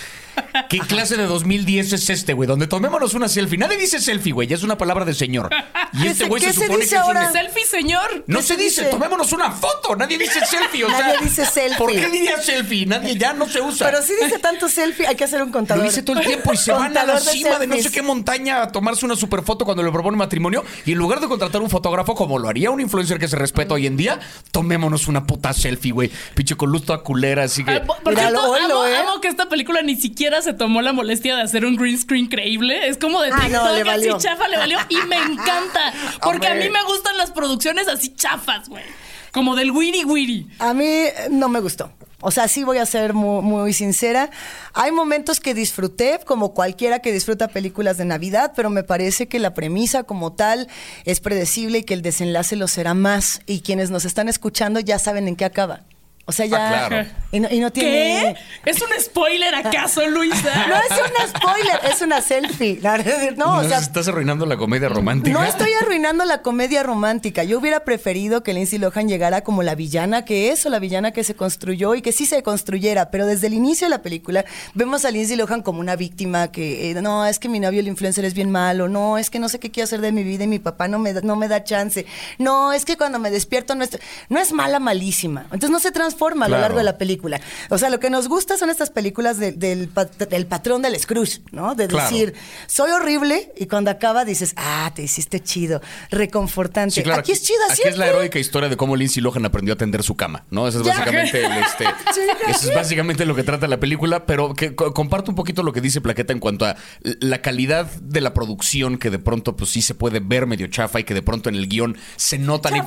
¿Qué 0.70 0.78
clase 0.78 1.16
de 1.16 1.24
2010 1.26 1.92
es 1.92 2.10
este, 2.10 2.32
güey? 2.32 2.46
Donde 2.46 2.66
tomémonos 2.66 3.14
una 3.14 3.28
selfie. 3.28 3.58
Nadie 3.58 3.76
dice 3.76 4.00
selfie, 4.00 4.32
güey. 4.32 4.46
Ya 4.48 4.56
es 4.56 4.62
una 4.62 4.78
palabra 4.78 5.04
de 5.04 5.12
señor. 5.14 5.50
Y 5.94 6.02
¿Qué 6.02 6.08
este 6.10 6.26
güey 6.26 6.42
se 6.42 6.52
se 6.52 6.67
supone 6.68 6.84
dice 6.84 6.96
que 6.96 7.00
es 7.02 7.08
un 7.08 7.16
ahora? 7.16 7.32
Selfie, 7.32 7.66
señor. 7.66 8.24
No 8.26 8.38
¿Qué 8.38 8.42
se 8.42 8.48
se 8.56 8.62
dice, 8.62 8.80
dice? 8.82 8.90
tomémonos 8.92 9.32
una 9.32 9.50
foto. 9.50 9.96
Nadie 9.96 10.18
dice 10.18 10.40
selfie, 10.46 10.84
o 10.84 10.88
Nadie 10.88 11.12
sea. 11.12 11.20
dice 11.20 11.46
selfie. 11.46 11.76
¿Por 11.78 11.92
qué 11.92 12.08
diría 12.08 12.40
selfie? 12.40 12.86
Nadie 12.86 13.16
ya 13.16 13.32
no 13.32 13.48
se 13.48 13.60
usa. 13.60 13.90
Pero 13.90 14.02
sí 14.02 14.12
dice 14.22 14.38
tanto 14.38 14.68
selfie, 14.68 15.06
hay 15.06 15.16
que 15.16 15.24
hacer 15.24 15.42
un 15.42 15.50
contador. 15.52 15.82
Lo 15.84 15.90
dice 15.90 16.02
todo 16.02 16.18
el 16.20 16.26
tiempo 16.26 16.52
y 16.52 16.56
se 16.56 16.72
van 16.72 16.96
a 16.96 17.04
la 17.04 17.14
de 17.14 17.20
cima 17.20 17.58
de 17.58 17.66
no 17.66 17.76
sé 17.76 17.90
qué 17.90 18.02
montaña 18.02 18.62
a 18.62 18.72
tomarse 18.72 19.04
una 19.04 19.16
super 19.16 19.42
foto 19.42 19.64
cuando 19.64 19.82
le 19.82 19.90
propone 19.90 20.16
matrimonio. 20.16 20.64
Y 20.86 20.92
en 20.92 20.98
lugar 20.98 21.20
de 21.20 21.28
contratar 21.28 21.60
un 21.60 21.70
fotógrafo 21.70 22.14
como 22.14 22.38
lo 22.38 22.48
haría 22.48 22.70
un 22.70 22.80
influencer 22.80 23.18
que 23.18 23.28
se 23.28 23.36
respeta 23.36 23.74
hoy 23.74 23.86
en 23.86 23.96
día, 23.96 24.18
tomémonos 24.52 25.08
una 25.08 25.26
puta 25.26 25.52
selfie, 25.52 25.92
güey. 25.92 26.10
Pinche 26.34 26.56
con 26.56 26.70
luz 26.70 26.84
toda 26.84 27.02
culera, 27.02 27.44
así 27.44 27.64
que. 27.64 27.70
Ah, 27.72 27.82
por 27.84 27.98
por 28.02 28.14
Míralo, 28.14 28.38
cierto, 28.40 28.52
oilo, 28.52 28.82
amo, 28.82 28.86
¿eh? 28.86 28.96
amo 28.96 29.20
que 29.20 29.28
esta 29.28 29.48
película 29.48 29.82
ni 29.82 29.96
siquiera 29.96 30.42
se 30.42 30.52
tomó 30.52 30.82
la 30.82 30.92
molestia 30.92 31.36
de 31.36 31.42
hacer 31.42 31.64
un 31.64 31.76
green 31.76 31.98
screen 31.98 32.26
creíble. 32.28 32.88
Es 32.88 32.98
como 32.98 33.20
de 33.22 33.30
Ah, 33.32 33.40
TikTok, 33.42 33.62
no, 33.64 33.72
le 33.74 33.84
valió. 33.84 34.16
así 34.16 34.26
chafa, 34.28 34.48
le 34.48 34.56
valió. 34.58 34.78
Y 34.88 34.96
me 35.06 35.16
encanta. 35.16 35.92
Porque 36.22 36.46
a 36.46 36.50
Hombre. 36.52 36.57
Mí 36.58 36.70
me 36.70 36.82
gustan 36.84 37.16
las 37.16 37.30
producciones 37.30 37.88
así 37.88 38.14
chafas, 38.14 38.68
güey. 38.68 38.84
Como 39.32 39.56
del 39.56 39.70
Wiri 39.70 40.04
Wiri. 40.04 40.46
A 40.58 40.74
mí 40.74 41.04
no 41.30 41.48
me 41.48 41.60
gustó. 41.60 41.92
O 42.20 42.32
sea, 42.32 42.48
sí 42.48 42.64
voy 42.64 42.78
a 42.78 42.86
ser 42.86 43.14
muy, 43.14 43.42
muy 43.42 43.72
sincera. 43.72 44.30
Hay 44.74 44.90
momentos 44.90 45.38
que 45.38 45.54
disfruté, 45.54 46.18
como 46.24 46.52
cualquiera 46.52 46.98
que 46.98 47.12
disfruta 47.12 47.46
películas 47.46 47.96
de 47.96 48.04
Navidad, 48.06 48.54
pero 48.56 48.70
me 48.70 48.82
parece 48.82 49.28
que 49.28 49.38
la 49.38 49.54
premisa 49.54 50.02
como 50.02 50.32
tal 50.32 50.66
es 51.04 51.20
predecible 51.20 51.78
y 51.78 51.82
que 51.84 51.94
el 51.94 52.02
desenlace 52.02 52.56
lo 52.56 52.66
será 52.66 52.94
más. 52.94 53.40
Y 53.46 53.60
quienes 53.60 53.90
nos 53.90 54.04
están 54.04 54.28
escuchando 54.28 54.80
ya 54.80 54.98
saben 54.98 55.28
en 55.28 55.36
qué 55.36 55.44
acaba. 55.44 55.84
O 56.28 56.32
sea, 56.32 56.44
ya... 56.44 56.84
Ah, 56.84 56.88
claro. 56.88 57.08
Y 57.32 57.40
no, 57.40 57.48
y 57.50 57.58
no 57.60 57.72
tiene... 57.72 58.36
¿Qué? 58.64 58.70
¿Es 58.70 58.82
un 58.82 58.88
spoiler 59.00 59.54
acaso, 59.54 60.06
Luisa? 60.08 60.66
No 60.68 60.76
es 60.76 60.90
un 60.90 61.28
spoiler, 61.40 61.80
es 61.90 62.02
una 62.02 62.20
selfie. 62.20 62.80
No, 63.36 63.56
o 63.56 63.64
sea, 63.64 63.78
estás 63.78 64.08
arruinando 64.08 64.44
la 64.44 64.58
comedia 64.58 64.90
romántica. 64.90 65.32
no 65.38 65.42
estoy 65.42 65.70
arruinando 65.80 66.26
la 66.26 66.42
comedia 66.42 66.82
romántica. 66.82 67.44
Yo 67.44 67.58
hubiera 67.58 67.80
preferido 67.80 68.42
que 68.42 68.52
Lindsay 68.52 68.78
Lohan 68.78 69.08
llegara 69.08 69.40
como 69.42 69.62
la 69.62 69.74
villana 69.74 70.26
que 70.26 70.50
es 70.52 70.66
o 70.66 70.68
la 70.68 70.78
villana 70.78 71.12
que 71.12 71.24
se 71.24 71.34
construyó 71.34 71.94
y 71.94 72.02
que 72.02 72.12
sí 72.12 72.26
se 72.26 72.42
construyera. 72.42 73.10
Pero 73.10 73.24
desde 73.24 73.46
el 73.46 73.54
inicio 73.54 73.86
de 73.86 73.90
la 73.90 74.02
película 74.02 74.44
vemos 74.74 75.06
a 75.06 75.10
Lindsay 75.10 75.36
Lohan 75.36 75.62
como 75.62 75.80
una 75.80 75.96
víctima 75.96 76.52
que 76.52 76.90
eh, 76.90 76.94
no, 77.00 77.24
es 77.24 77.38
que 77.38 77.48
mi 77.48 77.58
novio 77.58 77.80
el 77.80 77.88
influencer 77.88 78.26
es 78.26 78.34
bien 78.34 78.50
malo. 78.50 78.88
No, 78.88 79.16
es 79.16 79.30
que 79.30 79.38
no 79.38 79.48
sé 79.48 79.58
qué 79.58 79.70
quiero 79.70 79.84
hacer 79.84 80.02
de 80.02 80.12
mi 80.12 80.24
vida 80.24 80.44
y 80.44 80.48
mi 80.48 80.58
papá 80.58 80.88
no 80.88 80.98
me, 80.98 81.14
da- 81.14 81.22
no 81.22 81.36
me 81.36 81.48
da 81.48 81.64
chance. 81.64 82.04
No, 82.36 82.74
es 82.74 82.84
que 82.84 82.98
cuando 82.98 83.18
me 83.18 83.30
despierto 83.30 83.74
no 83.74 83.82
es, 83.84 83.98
no 84.28 84.38
es 84.38 84.52
mala, 84.52 84.78
malísima. 84.78 85.42
Entonces 85.44 85.70
no 85.70 85.80
se 85.80 85.90
transforma 85.90 86.17
a 86.18 86.48
lo 86.48 86.58
largo 86.58 86.78
de 86.78 86.84
la 86.84 86.98
película. 86.98 87.40
O 87.70 87.78
sea, 87.78 87.90
lo 87.90 88.00
que 88.00 88.10
nos 88.10 88.28
gusta 88.28 88.56
son 88.58 88.70
estas 88.70 88.90
películas 88.90 89.38
de- 89.38 89.52
del, 89.52 89.90
del 90.30 90.46
patrón 90.46 90.82
del 90.82 90.98
Scrooge, 90.98 91.40
¿no? 91.52 91.74
De 91.74 91.86
Claro. 91.88 92.08
decir, 92.10 92.34
soy 92.66 92.90
horrible 92.90 93.52
y 93.56 93.66
cuando 93.66 93.90
acaba 93.90 94.24
dices, 94.24 94.52
ah, 94.56 94.90
te 94.94 95.02
hiciste 95.02 95.40
chido, 95.40 95.80
reconfortante. 96.10 96.94
Sí, 96.96 97.02
claro, 97.02 97.20
aquí, 97.20 97.32
es 97.32 97.42
chida 97.42 97.56
Aquí 97.66 97.74
siempre. 97.76 97.92
es 97.92 97.98
la 97.98 98.06
heroica 98.08 98.38
historia 98.38 98.68
de 98.68 98.76
cómo 98.76 98.96
Lindsay 98.96 99.22
Lohan 99.22 99.44
aprendió 99.46 99.74
a 99.74 99.76
tender 99.76 100.02
su 100.02 100.16
cama, 100.16 100.44
¿no? 100.50 100.68
Eso 100.68 100.80
es 100.80 100.86
básicamente 100.86 101.44
el, 101.44 101.52
este, 101.52 101.84
eso 102.48 102.68
es 102.70 102.74
básicamente 102.74 103.24
lo 103.26 103.34
que 103.34 103.42
trata 103.42 103.66
la 103.68 103.80
película, 103.80 104.26
pero 104.26 104.54
que 104.54 104.74
comparto 104.74 105.30
un 105.30 105.34
poquito 105.36 105.62
lo 105.62 105.72
que 105.72 105.80
dice 105.80 106.00
Plaqueta 106.00 106.32
en 106.32 106.40
cuanto 106.40 106.66
a 106.66 106.76
la 107.20 107.40
calidad 107.42 107.86
de 108.00 108.20
la 108.20 108.34
producción 108.34 108.98
que 108.98 109.10
de 109.10 109.18
pronto 109.18 109.56
pues 109.56 109.70
sí 109.70 109.82
se 109.82 109.94
puede 109.94 110.20
ver 110.20 110.46
medio 110.46 110.66
chafa 110.68 111.00
y 111.00 111.04
que 111.04 111.14
de 111.14 111.22
pronto 111.22 111.48
en 111.48 111.54
el 111.54 111.68
guion 111.68 111.96
se 112.16 112.38
notan 112.38 112.74
y 112.76 112.80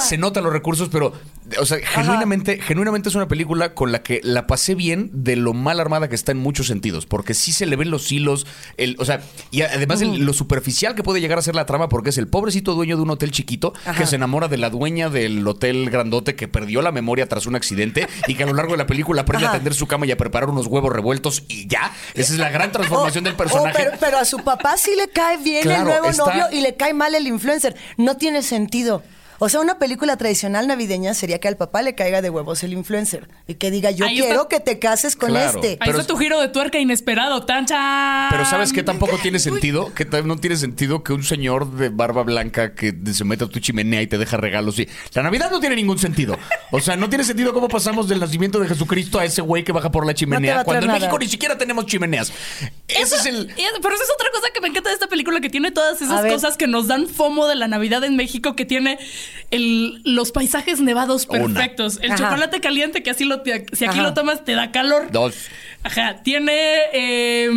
se 0.00 0.18
notan 0.18 0.44
los 0.44 0.52
recursos, 0.52 0.88
pero 0.90 1.12
o 1.60 1.66
sea, 1.66 1.78
genuinamente 1.84 2.60
genuinamente 2.60 3.08
es 3.08 3.14
una 3.14 3.28
película 3.28 3.74
con 3.74 3.92
la 3.92 4.02
que 4.02 4.20
la 4.22 4.46
pasé 4.46 4.74
bien 4.74 5.10
de 5.12 5.36
lo 5.36 5.52
mal 5.52 5.80
armada 5.80 6.08
que 6.08 6.14
está 6.14 6.32
en 6.32 6.38
muchos 6.38 6.66
sentidos, 6.66 7.06
porque 7.06 7.34
sí 7.34 7.52
se 7.52 7.66
le 7.66 7.76
ven 7.76 7.90
los 7.90 8.10
hilos, 8.12 8.46
el, 8.76 8.96
o 8.98 9.04
sea, 9.04 9.20
y 9.50 9.62
además 9.62 10.00
el- 10.02 10.24
lo 10.24 10.32
superficial 10.32 10.94
que 10.94 11.02
puede 11.02 11.20
llegar 11.20 11.38
a 11.38 11.42
ser 11.42 11.54
la 11.54 11.66
trama 11.66 11.88
porque 11.88 12.10
es 12.10 12.18
el 12.18 12.28
pobrecito 12.28 12.74
dueño 12.74 12.96
de 12.96 13.02
un 13.02 13.10
hotel 13.10 13.30
chiquito 13.30 13.72
Ajá. 13.86 13.98
que 13.98 14.06
se 14.06 14.16
enamora 14.16 14.48
de 14.48 14.56
la 14.58 14.70
dueña 14.70 15.08
del 15.10 15.46
hotel 15.46 15.90
grandote 15.90 16.34
que 16.34 16.48
perdió 16.48 16.82
la 16.82 16.92
memoria 16.92 17.28
tras 17.28 17.46
un 17.46 17.54
accidente 17.56 18.08
y 18.26 18.34
que 18.34 18.44
a 18.44 18.46
lo 18.46 18.54
largo 18.54 18.72
de 18.72 18.78
la 18.78 18.86
película 18.86 19.22
aprende 19.22 19.46
a 19.46 19.52
tender 19.52 19.74
su 19.74 19.86
cama 19.86 20.06
y 20.06 20.12
a 20.12 20.16
preparar 20.16 20.48
unos 20.50 20.66
huevos 20.66 20.92
revueltos 20.92 21.44
y 21.48 21.66
ya. 21.68 21.92
Esa 22.14 22.32
es 22.32 22.38
la 22.38 22.50
gran 22.50 22.72
transformación 22.72 23.24
Oh, 23.24 23.28
del 23.28 23.36
personaje. 23.36 23.70
oh, 23.70 23.76
pero, 23.76 23.96
pero 24.00 24.18
a 24.18 24.24
su 24.24 24.38
papá 24.38 24.76
sí 24.76 24.90
le 24.96 25.08
cae 25.08 25.38
bien 25.38 25.62
Claro, 25.62 25.80
el 25.82 25.86
nuevo 25.88 26.06
está- 26.08 26.24
novio 26.24 26.46
y 26.52 26.60
le 26.60 26.74
cae 26.76 26.94
mal 26.94 27.14
el 27.14 27.26
influencer. 27.26 27.76
No 27.96 28.16
tiene 28.16 28.42
sentido. 28.42 29.02
O 29.44 29.48
sea, 29.48 29.58
una 29.58 29.76
película 29.80 30.16
tradicional 30.16 30.68
navideña 30.68 31.14
sería 31.14 31.40
que 31.40 31.48
al 31.48 31.56
papá 31.56 31.82
le 31.82 31.96
caiga 31.96 32.22
de 32.22 32.30
huevos 32.30 32.62
el 32.62 32.74
influencer 32.74 33.28
y 33.48 33.54
que 33.54 33.72
diga, 33.72 33.90
yo 33.90 34.04
Ahí 34.06 34.14
quiero 34.20 34.42
está. 34.42 34.48
que 34.50 34.60
te 34.60 34.78
cases 34.78 35.16
con 35.16 35.30
Claro. 35.30 35.58
este. 35.58 35.70
Ahí 35.80 35.86
Pero- 35.86 35.98
está 35.98 36.06
tu 36.12 36.16
giro 36.16 36.40
de 36.40 36.46
tuerca 36.46 36.78
inesperado. 36.78 37.44
¡Tan, 37.44 37.66
chan! 37.66 38.28
Pero 38.30 38.44
¿sabes 38.44 38.72
qué 38.72 38.84
tampoco 38.84 39.18
tiene 39.18 39.40
sentido? 39.40 39.92
Que 39.94 40.04
no 40.04 40.36
tiene 40.36 40.54
sentido 40.56 41.02
que 41.02 41.12
un 41.12 41.24
señor 41.24 41.72
de 41.72 41.88
barba 41.88 42.22
blanca 42.22 42.76
que 42.76 42.94
se 43.12 43.24
meta 43.24 43.46
a 43.46 43.48
tu 43.48 43.58
chimenea 43.58 44.00
y 44.00 44.06
te 44.06 44.16
deja 44.16 44.36
regalos. 44.36 44.78
Y 44.78 44.88
la 45.12 45.24
Navidad 45.24 45.50
no 45.50 45.58
tiene 45.58 45.74
ningún 45.74 45.98
sentido. 45.98 46.38
O 46.70 46.78
sea, 46.78 46.94
no 46.94 47.08
tiene 47.08 47.24
sentido 47.24 47.52
cómo 47.52 47.66
pasamos 47.66 48.08
del 48.08 48.20
nacimiento 48.20 48.60
de 48.60 48.68
Jesucristo 48.68 49.18
a 49.18 49.24
ese 49.24 49.40
güey 49.42 49.64
que 49.64 49.72
baja 49.72 49.90
por 49.90 50.04
la 50.06 50.12
va 50.12 50.14
chimenea 50.14 50.62
cuando 50.62 50.86
en 50.86 50.92
México 50.92 51.18
ni 51.18 51.26
siquiera 51.26 51.58
tenemos 51.58 51.86
chimeneas. 51.86 52.32
Ese 52.86 53.02
Eso- 53.02 53.16
es 53.16 53.26
el... 53.26 53.52
y 53.56 53.62
es- 53.62 53.72
pero 53.82 53.92
esa 53.96 54.04
es 54.04 54.10
otra 54.14 54.28
cosa 54.32 54.46
que 54.54 54.60
me 54.60 54.68
encanta 54.68 54.90
de 54.90 54.94
esta 54.94 55.08
película, 55.08 55.40
que 55.40 55.50
tiene 55.50 55.72
todas 55.72 56.00
A 56.00 56.04
esas 56.04 56.22
ver. 56.22 56.32
cosas 56.32 56.56
que 56.56 56.68
nos 56.68 56.86
dan 56.86 57.08
fomo 57.08 57.48
de 57.48 57.56
la 57.56 57.66
Navidad 57.66 58.04
en 58.04 58.14
México, 58.14 58.54
que 58.54 58.64
tiene 58.64 59.00
el- 59.50 60.00
los 60.04 60.32
paisajes 60.32 60.80
nevados 60.80 61.26
Una. 61.28 61.40
perfectos. 61.40 61.98
El 62.02 62.12
Ajá. 62.12 62.24
chocolate 62.24 62.60
caliente, 62.60 63.02
que 63.02 63.10
así 63.10 63.24
lo, 63.24 63.42
te- 63.42 63.66
si 63.72 63.84
aquí 63.84 63.98
Ajá. 63.98 64.02
lo 64.08 64.14
tomas 64.14 64.44
te 64.44 64.52
da 64.54 64.70
calor. 64.72 65.10
Dos. 65.12 65.34
Ajá. 65.82 66.22
Tiene... 66.22 66.52
eh, 66.92 67.50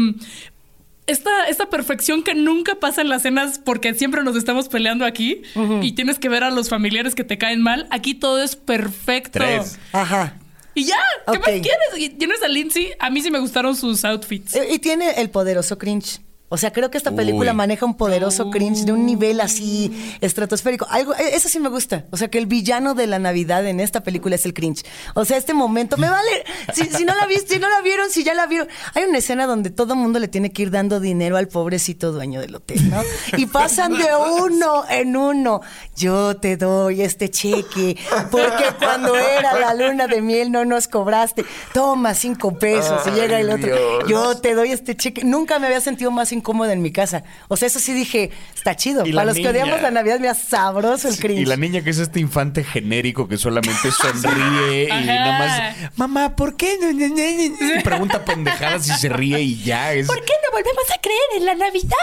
esta, 1.07 1.45
esta 1.49 1.69
perfección 1.69 2.23
que 2.23 2.33
nunca 2.33 2.75
pasa 2.79 3.01
en 3.01 3.09
las 3.09 3.21
cenas 3.21 3.59
porque 3.63 3.93
siempre 3.93 4.23
nos 4.23 4.35
estamos 4.35 4.69
peleando 4.69 5.05
aquí 5.05 5.43
y 5.83 5.91
tienes 5.91 6.17
que 6.17 6.29
ver 6.29 6.43
a 6.43 6.49
los 6.49 6.67
familiares 6.67 7.13
que 7.13 7.23
te 7.23 7.37
caen 7.37 7.61
mal. 7.61 7.85
Aquí 7.91 8.15
todo 8.15 8.41
es 8.41 8.55
perfecto. 8.55 9.37
Tres. 9.39 9.77
Ajá. 9.91 10.39
Y 10.73 10.85
ya, 10.85 10.97
¿qué 11.31 11.37
más 11.37 11.47
quieres? 11.47 11.69
Y 11.99 12.09
tienes 12.09 12.41
a 12.41 12.47
Lindsay. 12.47 12.89
A 12.99 13.11
mí 13.11 13.21
sí 13.21 13.29
me 13.29 13.37
gustaron 13.39 13.75
sus 13.75 14.03
outfits. 14.03 14.55
Eh, 14.55 14.67
Y 14.73 14.79
tiene 14.79 15.11
el 15.21 15.29
poderoso 15.29 15.77
cringe. 15.77 16.21
O 16.55 16.57
sea, 16.57 16.71
creo 16.71 16.89
que 16.89 16.97
esta 16.97 17.11
película 17.11 17.51
Uy. 17.51 17.57
maneja 17.57 17.85
un 17.85 17.97
poderoso 17.97 18.49
cringe 18.49 18.85
de 18.85 18.93
un 18.93 19.05
nivel 19.05 19.41
así 19.41 19.91
estratosférico. 20.21 20.87
Algo, 20.89 21.13
eh, 21.13 21.31
eso 21.33 21.49
sí 21.49 21.59
me 21.59 21.67
gusta. 21.67 22.05
O 22.11 22.17
sea, 22.17 22.29
que 22.29 22.37
el 22.37 22.45
villano 22.45 22.93
de 22.93 23.07
la 23.07 23.19
Navidad 23.19 23.67
en 23.67 23.81
esta 23.81 24.03
película 24.03 24.35
es 24.35 24.45
el 24.45 24.53
cringe. 24.53 24.85
O 25.15 25.25
sea, 25.25 25.35
este 25.35 25.53
momento, 25.53 25.97
me 25.97 26.09
vale. 26.09 26.45
Si, 26.73 26.85
si 26.85 27.03
no 27.03 27.13
la 27.13 27.25
viste, 27.25 27.55
si 27.55 27.59
no 27.59 27.67
la 27.67 27.81
vieron, 27.81 28.09
si 28.09 28.23
ya 28.23 28.33
la 28.33 28.45
vieron. 28.45 28.69
Hay 28.93 29.03
una 29.03 29.17
escena 29.17 29.47
donde 29.47 29.69
todo 29.69 29.95
el 29.95 29.99
mundo 29.99 30.17
le 30.17 30.29
tiene 30.29 30.53
que 30.53 30.61
ir 30.61 30.71
dando 30.71 31.01
dinero 31.01 31.35
al 31.35 31.49
pobrecito 31.49 32.13
dueño 32.13 32.39
del 32.39 32.55
hotel, 32.55 32.89
¿no? 32.89 33.01
Y 33.35 33.47
pasan 33.47 33.91
de 33.97 34.07
uno 34.15 34.85
en 34.89 35.17
uno. 35.17 35.59
Yo 35.97 36.37
te 36.37 36.55
doy 36.55 37.01
este 37.01 37.29
cheque 37.29 37.97
porque 38.31 38.63
cuando 38.79 39.13
era 39.13 39.59
la 39.59 39.73
luna 39.73 40.07
de 40.07 40.21
miel 40.21 40.53
no 40.53 40.63
nos 40.63 40.87
cobraste. 40.87 41.43
Toma 41.73 42.13
cinco 42.13 42.57
pesos 42.57 43.05
y 43.07 43.11
llega 43.11 43.41
el 43.41 43.49
otro. 43.49 43.75
Dios. 43.75 44.03
Yo 44.07 44.37
te 44.37 44.53
doy 44.53 44.71
este 44.71 44.95
cheque. 44.95 45.25
Nunca 45.25 45.59
me 45.59 45.67
había 45.67 45.81
sentido 45.81 46.11
más 46.11 46.31
incómoda 46.45 46.73
en 46.73 46.81
mi 46.83 46.91
casa. 46.91 47.23
O 47.47 47.57
sea, 47.57 47.67
eso 47.67 47.79
sí 47.79 47.91
dije, 47.93 48.29
está 48.55 48.75
chido. 48.75 49.03
Para 49.03 49.25
los 49.25 49.35
niña. 49.35 49.51
que 49.51 49.57
odiamos 49.61 49.81
la 49.81 49.89
Navidad, 49.89 50.19
mira, 50.19 50.35
sabroso 50.35 51.07
el 51.09 51.17
cringe. 51.17 51.41
Y 51.41 51.45
la 51.45 51.57
niña 51.57 51.81
que 51.81 51.89
es 51.89 51.97
este 51.97 52.19
infante 52.19 52.63
genérico 52.63 53.27
que 53.27 53.37
solamente 53.37 53.89
sonríe 53.91 54.83
y 54.85 54.91
Ajá. 54.91 55.01
nada 55.01 55.39
más, 55.39 55.91
mamá, 55.97 56.35
¿por 56.35 56.55
qué? 56.55 56.77
no, 56.79 56.91
no, 56.91 57.07
no, 57.07 57.15
no?" 57.15 57.79
Y 57.79 57.81
pregunta 57.83 58.23
pendejadas 58.23 58.87
y 58.87 58.91
se 58.93 59.09
ríe 59.09 59.41
y 59.41 59.63
ya 59.63 59.93
es. 59.93 60.05
¿Por 60.05 60.23
qué 60.23 60.33
no 60.45 60.51
volvemos 60.55 60.83
a 60.95 61.01
creer 61.01 61.19
en 61.37 61.45
la 61.45 61.55
Navidad? 61.55 61.95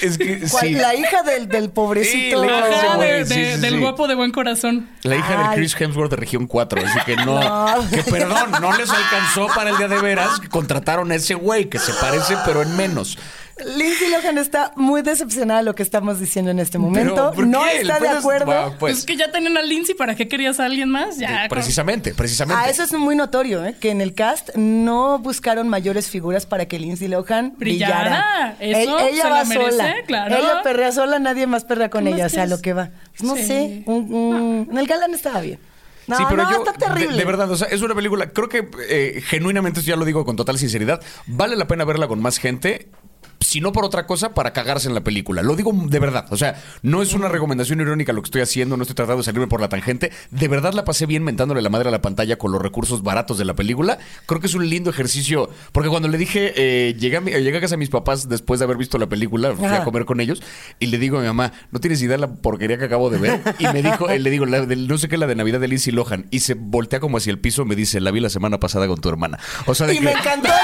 Es 0.00 0.16
que. 0.16 0.38
La 0.78 0.94
hija 0.94 1.22
del, 1.24 1.48
del 1.48 1.70
pobrecito. 1.70 2.40
Sí, 2.40 2.46
la 2.46 2.56
hija 2.58 2.66
de 2.68 2.74
ese 2.76 2.86
Ajá, 2.86 2.96
güey, 2.96 3.10
de- 3.10 3.26
sí, 3.26 3.40
de- 3.40 3.54
sí, 3.56 3.60
del 3.60 3.74
sí. 3.74 3.80
guapo 3.80 4.06
de 4.06 4.14
buen 4.14 4.30
corazón. 4.30 4.88
La 5.02 5.16
hija 5.16 5.36
de 5.36 5.44
Ay. 5.44 5.56
Chris 5.56 5.74
Hemsworth 5.80 6.10
de 6.10 6.16
región 6.16 6.46
4, 6.46 6.82
así 6.86 6.98
que 7.04 7.16
no, 7.16 7.40
No. 7.40 7.88
que 7.90 8.02
perdón, 8.04 8.52
no 8.60 8.76
les 8.76 8.88
alcanzó 8.90 9.48
para 9.54 9.70
el 9.70 9.76
día 9.78 9.88
de 9.88 9.98
veras, 10.00 10.38
que 10.40 10.48
contrataron 10.48 11.10
a 11.10 11.14
ese 11.16 11.34
güey 11.34 11.68
que 11.68 11.78
se 11.78 11.92
parece 11.94 12.36
pero 12.44 12.62
en 12.62 12.76
menos. 12.76 13.18
Lindsay 13.64 14.10
Lohan 14.10 14.38
está 14.38 14.72
muy 14.76 15.02
decepcionada 15.02 15.60
de 15.60 15.64
lo 15.66 15.74
que 15.74 15.82
estamos 15.82 16.20
diciendo 16.20 16.50
en 16.50 16.58
este 16.58 16.78
momento. 16.78 17.14
Pero, 17.14 17.32
¿por 17.32 17.46
no? 17.46 17.66
El 17.66 17.82
está 17.90 17.98
de 18.00 18.08
acuerdo. 18.08 18.74
Pues, 18.78 18.98
es 18.98 19.04
que 19.06 19.16
ya 19.16 19.30
tenían 19.30 19.56
a 19.56 19.62
Lindsay, 19.62 19.94
¿para 19.94 20.14
qué 20.14 20.28
querías 20.28 20.60
a 20.60 20.64
alguien 20.66 20.88
más? 20.90 21.18
Ya. 21.18 21.48
con- 21.48 21.56
precisamente, 21.58 22.14
precisamente. 22.14 22.62
Ah, 22.64 22.70
eso 22.70 22.82
es 22.82 22.92
muy 22.92 23.16
notorio, 23.16 23.64
¿eh? 23.64 23.76
que 23.80 23.90
en 23.90 24.00
el 24.00 24.14
cast 24.14 24.54
no 24.56 25.18
buscaron 25.18 25.68
mayores 25.68 26.08
figuras 26.10 26.46
para 26.46 26.66
que 26.66 26.78
Lindsay 26.78 27.08
Lohan 27.08 27.54
Brillara. 27.56 28.54
brillara. 28.58 28.82
Eso 28.82 28.98
ella 29.00 29.22
se 29.22 29.28
va 29.28 29.38
la 29.38 29.44
merece, 29.44 29.70
sola. 29.70 29.94
claro. 30.06 30.36
Ella 30.36 30.62
perrea 30.62 30.92
sola, 30.92 31.18
nadie 31.18 31.46
más 31.46 31.64
perrea 31.64 31.90
con 31.90 32.04
¿Qué 32.04 32.10
ella, 32.10 32.26
o 32.26 32.28
sea, 32.28 32.46
lo 32.46 32.60
que 32.60 32.72
va. 32.72 32.90
No 33.20 33.36
Sí. 33.36 33.42
sé, 33.44 33.82
un- 33.86 34.12
un- 34.70 34.78
el 34.78 34.86
galán 34.86 35.14
estaba 35.14 35.40
bien. 35.40 35.58
No, 36.06 36.16
sí, 36.16 36.24
pero 36.30 36.42
no, 36.44 36.50
yo, 36.50 36.58
está 36.64 36.72
terrible. 36.72 37.12
De, 37.12 37.18
de 37.18 37.24
verdad, 37.26 37.50
o 37.50 37.56
sea, 37.56 37.68
es 37.68 37.82
una 37.82 37.94
película, 37.94 38.30
creo 38.30 38.48
que 38.48 38.66
eh, 38.88 39.20
genuinamente, 39.26 39.82
ya 39.82 39.94
lo 39.94 40.06
digo 40.06 40.24
con 40.24 40.36
total 40.36 40.56
sinceridad, 40.58 41.02
vale 41.26 41.54
la 41.54 41.66
pena 41.66 41.84
verla 41.84 42.08
con 42.08 42.22
más 42.22 42.38
gente. 42.38 42.88
Si 43.40 43.60
no 43.60 43.72
por 43.72 43.84
otra 43.84 44.06
cosa, 44.06 44.34
para 44.34 44.52
cagarse 44.52 44.88
en 44.88 44.94
la 44.94 45.02
película. 45.02 45.42
Lo 45.42 45.54
digo 45.56 45.72
de 45.74 45.98
verdad. 45.98 46.26
O 46.30 46.36
sea, 46.36 46.62
no 46.82 47.02
es 47.02 47.14
una 47.14 47.28
recomendación 47.28 47.80
irónica 47.80 48.12
lo 48.12 48.20
que 48.22 48.26
estoy 48.26 48.42
haciendo, 48.42 48.76
no 48.76 48.82
estoy 48.82 48.96
tratando 48.96 49.18
de 49.18 49.24
salirme 49.24 49.46
por 49.46 49.60
la 49.60 49.68
tangente. 49.68 50.10
De 50.30 50.48
verdad 50.48 50.72
la 50.74 50.84
pasé 50.84 51.06
bien 51.06 51.22
mentándole 51.22 51.62
la 51.62 51.70
madre 51.70 51.88
a 51.88 51.92
la 51.92 52.02
pantalla 52.02 52.36
con 52.36 52.50
los 52.52 52.60
recursos 52.60 53.02
baratos 53.02 53.38
de 53.38 53.44
la 53.44 53.54
película. 53.54 53.98
Creo 54.26 54.40
que 54.40 54.48
es 54.48 54.54
un 54.54 54.68
lindo 54.68 54.90
ejercicio. 54.90 55.48
Porque 55.72 55.88
cuando 55.88 56.08
le 56.08 56.18
dije, 56.18 56.52
eh, 56.56 56.94
llegué, 56.98 57.16
a 57.18 57.20
mi- 57.20 57.30
llegué 57.30 57.58
a 57.58 57.60
casa 57.60 57.74
de 57.74 57.78
mis 57.78 57.90
papás 57.90 58.28
después 58.28 58.58
de 58.60 58.64
haber 58.64 58.76
visto 58.76 58.98
la 58.98 59.06
película, 59.06 59.54
fui 59.54 59.66
a 59.66 59.84
comer 59.84 60.04
con 60.04 60.20
ellos, 60.20 60.42
y 60.80 60.86
le 60.86 60.98
digo 60.98 61.18
a 61.18 61.20
mi 61.20 61.26
mamá, 61.28 61.52
no 61.70 61.78
tienes 61.80 62.02
idea 62.02 62.16
de 62.16 62.22
la 62.22 62.28
porquería 62.28 62.76
que 62.78 62.84
acabo 62.86 63.08
de 63.08 63.18
ver. 63.18 63.40
Y 63.60 63.66
me 63.68 63.82
dijo, 63.82 64.10
eh, 64.10 64.18
le 64.18 64.30
digo, 64.30 64.46
la 64.46 64.60
no 64.66 64.98
sé 64.98 65.08
qué, 65.08 65.16
la 65.16 65.26
de 65.26 65.34
Navidad 65.36 65.60
de 65.60 65.68
Lindsay 65.68 65.92
Lohan. 65.92 66.26
Y 66.30 66.40
se 66.40 66.54
voltea 66.54 67.00
como 67.00 67.16
hacia 67.18 67.30
el 67.30 67.38
piso, 67.38 67.64
me 67.64 67.76
dice, 67.76 68.00
la 68.00 68.10
vi 68.10 68.20
la 68.20 68.30
semana 68.30 68.58
pasada 68.58 68.86
con 68.88 69.00
tu 69.00 69.08
hermana. 69.08 69.38
O 69.66 69.74
sea, 69.74 69.86
de 69.86 69.94
Y 69.94 69.98
que- 69.98 70.04
me 70.04 70.12
encantó. 70.12 70.48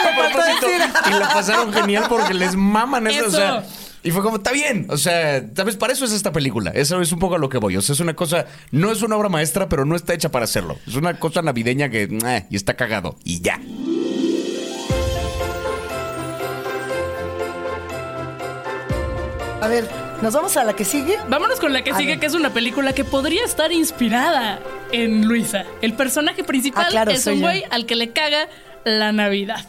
Y 1.06 1.10
la 1.18 1.28
pasaron 1.28 1.72
genial 1.72 2.04
porque 2.08 2.34
les 2.34 2.56
maman 2.64 3.06
eso. 3.06 3.26
O 3.26 3.30
sea, 3.30 3.64
y 4.02 4.10
fue 4.10 4.22
como, 4.22 4.36
está 4.36 4.52
bien. 4.52 4.86
O 4.90 4.96
sea, 4.98 5.42
¿sabes? 5.56 5.76
Para 5.76 5.92
eso 5.92 6.04
es 6.04 6.12
esta 6.12 6.32
película. 6.32 6.70
Eso 6.74 7.00
es 7.00 7.10
un 7.12 7.18
poco 7.18 7.36
a 7.36 7.38
lo 7.38 7.48
que 7.48 7.58
voy. 7.58 7.76
O 7.76 7.82
sea, 7.82 7.94
es 7.94 8.00
una 8.00 8.14
cosa, 8.14 8.46
no 8.70 8.90
es 8.92 9.02
una 9.02 9.16
obra 9.16 9.28
maestra, 9.28 9.68
pero 9.68 9.84
no 9.84 9.96
está 9.96 10.12
hecha 10.14 10.30
para 10.30 10.44
hacerlo. 10.44 10.76
Es 10.86 10.94
una 10.96 11.18
cosa 11.18 11.40
navideña 11.42 11.88
que, 11.88 12.02
eh, 12.04 12.46
y 12.50 12.56
está 12.56 12.74
cagado. 12.74 13.16
Y 13.24 13.40
ya. 13.40 13.58
A 19.60 19.68
ver, 19.68 19.88
¿nos 20.20 20.34
vamos 20.34 20.56
a 20.58 20.64
la 20.64 20.74
que 20.76 20.84
sigue? 20.84 21.16
Vámonos 21.28 21.58
con 21.58 21.72
la 21.72 21.82
que 21.82 21.92
A 21.92 21.96
sigue, 21.96 22.10
ver. 22.12 22.20
que 22.20 22.26
es 22.26 22.34
una 22.34 22.52
película 22.52 22.92
que 22.92 23.04
podría 23.04 23.44
estar 23.44 23.72
inspirada 23.72 24.58
en 24.92 25.26
Luisa. 25.26 25.64
El 25.80 25.94
personaje 25.94 26.44
principal 26.44 26.84
Ah, 26.86 26.90
claro, 26.90 27.10
es 27.12 27.26
un 27.26 27.40
güey 27.40 27.64
al 27.70 27.86
que 27.86 27.96
le 27.96 28.10
caga 28.12 28.48
la 28.84 29.12
Navidad. 29.12 29.66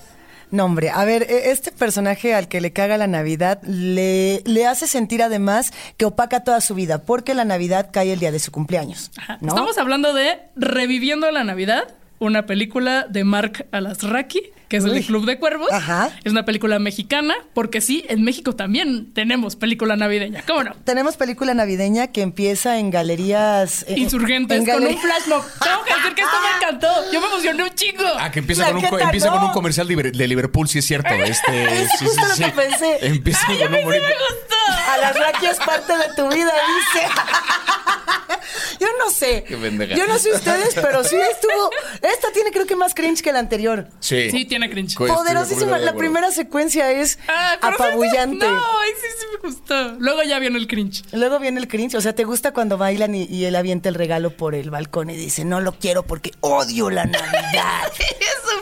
No, 0.51 0.65
hombre, 0.65 0.89
a 0.89 1.03
ver, 1.05 1.23
e- 1.23 1.51
este 1.51 1.71
personaje 1.71 2.33
al 2.33 2.47
que 2.47 2.61
le 2.61 2.71
caga 2.71 2.97
la 2.97 3.07
Navidad 3.07 3.61
le, 3.63 4.41
le 4.45 4.65
hace 4.67 4.87
sentir 4.87 5.23
además 5.23 5.71
que 5.97 6.05
opaca 6.05 6.43
toda 6.43 6.61
su 6.61 6.75
vida, 6.75 7.03
porque 7.03 7.33
la 7.33 7.45
Navidad 7.45 7.89
cae 7.91 8.13
el 8.13 8.19
día 8.19 8.31
de 8.31 8.39
su 8.39 8.51
cumpleaños. 8.51 9.11
Estamos 9.41 9.77
hablando 9.77 10.13
de 10.13 10.39
Reviviendo 10.55 11.29
la 11.31 11.43
Navidad, 11.43 11.93
una 12.19 12.45
película 12.45 13.05
de 13.09 13.23
Mark 13.23 13.67
Alasraki, 13.71 14.51
que 14.67 14.77
es 14.77 14.83
el 14.85 14.93
de 14.93 15.03
Club 15.03 15.25
de 15.25 15.37
Cuervos. 15.39 15.71
Ajá. 15.71 16.09
Es 16.23 16.31
una 16.31 16.45
película 16.45 16.79
mexicana, 16.79 17.35
porque 17.53 17.81
sí, 17.81 18.05
en 18.09 18.23
México 18.23 18.55
también 18.55 19.13
tenemos 19.13 19.55
película 19.55 19.95
navideña. 19.95 20.43
¿Cómo 20.47 20.63
no? 20.63 20.73
Tenemos 20.83 21.17
película 21.17 21.53
navideña 21.53 22.07
que 22.11 22.21
empieza 22.21 22.77
en 22.79 22.89
galerías... 22.91 23.83
eh, 23.87 23.95
Insurgentes 23.97 24.57
en 24.59 24.65
con 24.65 24.75
galer- 24.83 24.95
un 24.95 25.01
flash 25.01 25.25
mob. 25.27 25.43
Tengo 25.63 25.83
que 25.83 25.93
decir 25.95 26.13
que 26.15 26.21
esto 26.21 26.35
me 26.41 26.57
encantó. 26.57 27.11
Yo 27.11 27.21
me 27.21 27.27
emocioné 27.27 27.63
un 27.63 27.69
chingo. 27.75 28.03
Ah, 28.19 28.31
que 28.31 28.39
empieza, 28.39 28.65
con 28.67 28.77
un, 28.77 28.85
co- 28.85 28.99
empieza 28.99 29.29
con 29.31 29.43
un 29.43 29.51
comercial 29.51 29.87
de, 29.87 29.95
de 30.11 30.27
Liverpool, 30.27 30.67
sí 30.67 30.79
es 30.79 30.85
cierto. 30.85 31.13
Este, 31.25 31.81
Es 31.83 31.89
sí, 31.99 32.05
justo 32.05 32.21
sí, 32.21 32.27
lo 32.29 32.35
sí. 32.35 32.43
que 32.43 32.51
pensé. 32.51 32.97
Empieza 33.07 33.39
Ay, 33.47 33.61
a 33.61 33.65
con 33.67 33.71
mí 33.73 33.79
un 33.83 33.89
me 33.89 33.97
gustó. 33.99 34.91
A 34.91 34.97
las 34.97 35.19
Raki 35.19 35.45
es 35.47 35.57
parte 35.57 35.93
de 35.97 36.13
tu 36.15 36.27
vida, 36.29 36.51
dice. 36.93 37.07
Yo 38.79 38.87
no 38.99 39.09
sé. 39.09 39.43
Qué. 39.47 39.95
Yo 39.95 40.07
no 40.07 40.17
sé 40.19 40.31
ustedes, 40.31 40.75
pero 40.75 41.03
sí 41.03 41.15
estuvo. 41.15 41.69
Esta 42.01 42.31
tiene 42.33 42.51
creo 42.51 42.65
que 42.65 42.75
más 42.75 42.93
cringe 42.93 43.21
que 43.21 43.31
la 43.31 43.39
anterior. 43.39 43.87
Sí. 43.99 44.29
Sí, 44.31 44.45
tiene 44.59 44.69
cringe. 44.69 44.95
Poderosísima. 44.97 45.77
La 45.77 45.93
primera 45.93 46.31
secuencia 46.31 46.91
es 46.91 47.19
Ah, 47.27 47.57
apabullante. 47.61 48.47
No, 48.47 48.55
ay, 48.55 48.89
sí, 49.01 49.07
sí 49.19 49.25
me 49.33 49.49
gustó. 49.49 49.91
Luego 49.99 50.23
ya 50.23 50.39
viene 50.39 50.57
el 50.57 50.67
cringe. 50.67 51.03
Luego 51.11 51.39
viene 51.39 51.59
el 51.59 51.67
cringe. 51.67 51.95
O 51.95 52.01
sea, 52.01 52.13
¿te 52.15 52.23
gusta 52.23 52.51
cuando 52.53 52.77
bailan 52.77 53.15
y, 53.15 53.23
y 53.25 53.45
él 53.45 53.55
avienta 53.55 53.89
el 53.89 53.95
regalo 53.95 54.31
por 54.31 54.55
el 54.55 54.69
balcón 54.69 55.09
y 55.09 55.15
dice, 55.15 55.43
no 55.45 55.59
lo 55.61 55.73
quiero 55.73 56.03
porque 56.03 56.31
odio 56.41 56.89
la 56.89 57.05
Navidad? 57.05 57.91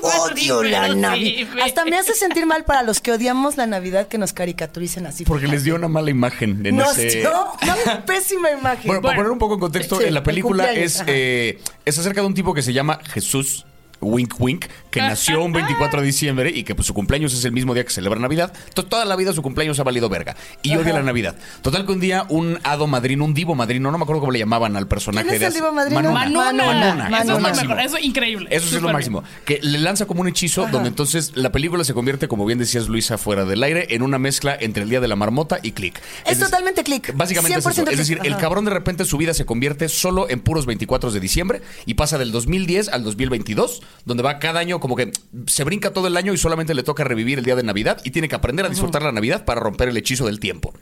Odio 0.02 0.64
la 0.64 0.90
Navidad. 0.90 1.48
Hasta 1.64 1.86
me 1.86 1.98
hace 1.98 2.14
sentir 2.14 2.46
mal 2.46 2.66
para 2.66 2.84
los 2.84 3.00
que 3.00 3.14
odiamos 3.14 3.56
la 3.56 3.68
Navidad 3.68 4.08
que 4.10 4.18
nos 4.18 4.34
caricaturicen 4.34 5.06
así. 5.08 5.24
Porque 5.24 5.48
les 5.48 5.64
dio 5.64 5.76
una 5.76 5.88
mala 5.88 6.10
imagen 6.10 6.66
en 6.66 6.76
Nos 6.76 6.98
ese. 6.98 7.20
dio 7.20 7.32
una 7.62 8.06
pésima 8.06 8.52
imagen. 8.52 8.84
Bueno, 8.86 9.02
para 9.02 9.16
poner 9.16 9.32
un 9.32 9.40
poco 9.40 9.54
en 9.54 9.60
contexto, 9.62 9.98
Sí, 10.00 10.04
en 10.06 10.14
la 10.14 10.20
el 10.20 10.26
película 10.26 10.72
es, 10.74 11.02
eh, 11.08 11.62
es 11.86 11.98
acerca 11.98 12.20
de 12.20 12.28
un 12.28 12.34
tipo 12.34 12.54
que 12.54 12.62
se 12.62 12.74
llama 12.74 13.00
Jesús. 13.06 13.66
Wink 14.04 14.40
Wink, 14.40 14.66
que 14.92 15.02
nació 15.02 15.44
un 15.44 15.54
24 15.54 16.02
de 16.02 16.06
diciembre 16.06 16.52
y 16.54 16.64
que 16.64 16.76
pues, 16.76 16.88
su 16.88 16.94
cumpleaños 16.94 17.34
es 17.34 17.44
el 17.46 17.52
mismo 17.52 17.74
día 17.74 17.84
que 17.84 17.90
celebra 17.90 18.20
Navidad. 18.20 18.54
Entonces, 18.68 18.90
toda 18.90 19.06
la 19.06 19.16
vida 19.16 19.34
su 19.34 19.42
cumpleaños 19.42 19.80
ha 19.80 19.84
valido 19.84 20.10
verga. 20.10 20.36
Y 20.62 20.76
odia 20.76 20.94
la 20.94 21.04
Navidad. 21.04 21.36
Total 21.62 21.86
que 21.86 21.92
un 21.92 22.00
día 22.00 22.26
un 22.30 22.60
hado 22.64 22.88
madrino, 22.88 23.26
un 23.26 23.34
divo 23.34 23.56
madrino, 23.56 23.92
no 23.92 23.98
me 23.98 24.04
acuerdo 24.04 24.20
cómo 24.20 24.32
le 24.32 24.40
llamaban 24.40 24.76
al 24.76 24.88
personaje 24.88 25.28
¿Quién 25.28 25.36
es 25.36 25.40
de 25.42 25.48
el 25.48 25.54
divo 25.54 25.72
madrino? 25.72 26.12
Manuna. 26.12 27.10
es 27.10 27.22
Eso 27.22 27.22
es 27.22 27.28
lo 27.28 27.40
máximo. 27.40 27.70
mejor. 27.70 27.86
Eso 27.86 27.98
es 27.98 28.04
increíble. 28.04 28.48
Eso 28.52 28.68
sí 28.68 28.76
es 28.76 28.82
lo 28.82 28.92
máximo. 28.92 29.24
Que 29.46 29.60
le 29.62 29.80
lanza 29.80 30.06
como 30.06 30.22
un 30.22 30.28
hechizo 30.28 30.68
donde 30.68 30.90
entonces 30.90 31.32
la 31.36 31.52
película 31.52 31.84
se 31.84 31.94
convierte, 31.94 32.28
como 32.28 32.46
bien 32.46 32.60
decías 32.60 32.88
Luisa, 32.88 33.18
fuera 33.18 33.46
del 33.46 33.64
aire, 33.64 33.88
en 33.90 34.02
una 34.02 34.20
mezcla 34.20 34.56
entre 34.60 34.84
el 34.84 34.90
Día 34.90 35.00
de 35.00 35.08
la 35.08 35.16
Marmota 35.16 35.60
y 35.62 35.72
Click. 35.72 36.00
Es 36.26 36.40
totalmente 36.40 36.84
Click. 36.84 37.16
Básicamente 37.16 37.58
es 37.60 37.66
100% 37.66 37.70
eso. 37.72 37.90
Es 37.90 37.98
decir, 37.98 38.20
el 38.24 38.34
Ajá. 38.34 38.42
cabrón 38.42 38.66
de 38.66 38.72
repente 38.72 39.06
su 39.06 39.18
vida 39.18 39.34
se 39.34 39.46
convierte 39.46 39.90
solo 39.90 40.30
en 40.30 40.40
puros 40.40 40.66
24 40.66 41.12
de 41.12 41.20
diciembre 41.20 41.62
y 41.86 41.94
pasa 41.96 42.18
del 42.18 42.32
2010 42.32 42.90
al 42.90 43.04
2022, 43.04 43.82
donde 44.06 44.24
va 44.24 44.40
cada 44.40 44.60
año 44.60 44.80
como 44.80 44.96
que 44.96 45.12
se 45.48 45.64
brinca 45.64 45.92
todo 45.94 46.08
el 46.08 46.18
año 46.18 46.34
y 46.34 46.38
solamente 46.38 46.74
le 46.74 46.84
toca 46.84 47.04
revivir 47.04 47.40
el 47.40 47.46
día 47.46 47.56
de 47.56 47.64
Navidad 47.64 48.00
y 48.04 48.12
tiene 48.12 48.28
que 48.28 48.36
aprender 48.36 48.66
a 48.66 48.70
disfrutar 48.70 49.02
la 49.04 49.12
Navidad 49.12 49.46
para 49.46 49.62
romper 49.62 49.90
el 49.90 49.98
hechizo 49.98 50.26
del 50.26 50.40
tiempo. 50.40 50.74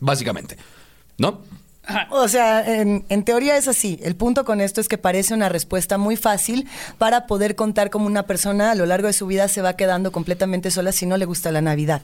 Básicamente. 0.00 0.56
¿No? 1.18 1.42
O 2.10 2.28
sea, 2.28 2.64
en, 2.80 3.04
en 3.10 3.24
teoría 3.24 3.58
es 3.58 3.68
así. 3.68 4.00
El 4.02 4.16
punto 4.16 4.46
con 4.46 4.62
esto 4.62 4.80
es 4.80 4.88
que 4.88 4.96
parece 4.96 5.34
una 5.34 5.50
respuesta 5.50 5.98
muy 5.98 6.16
fácil 6.16 6.66
para 6.96 7.26
poder 7.26 7.56
contar 7.56 7.90
cómo 7.90 8.06
una 8.06 8.22
persona 8.22 8.70
a 8.70 8.74
lo 8.74 8.86
largo 8.86 9.06
de 9.06 9.12
su 9.12 9.26
vida 9.26 9.48
se 9.48 9.60
va 9.60 9.76
quedando 9.76 10.10
completamente 10.10 10.70
sola 10.70 10.92
si 10.92 11.04
no 11.04 11.18
le 11.18 11.26
gusta 11.26 11.52
la 11.52 11.60
Navidad. 11.60 12.00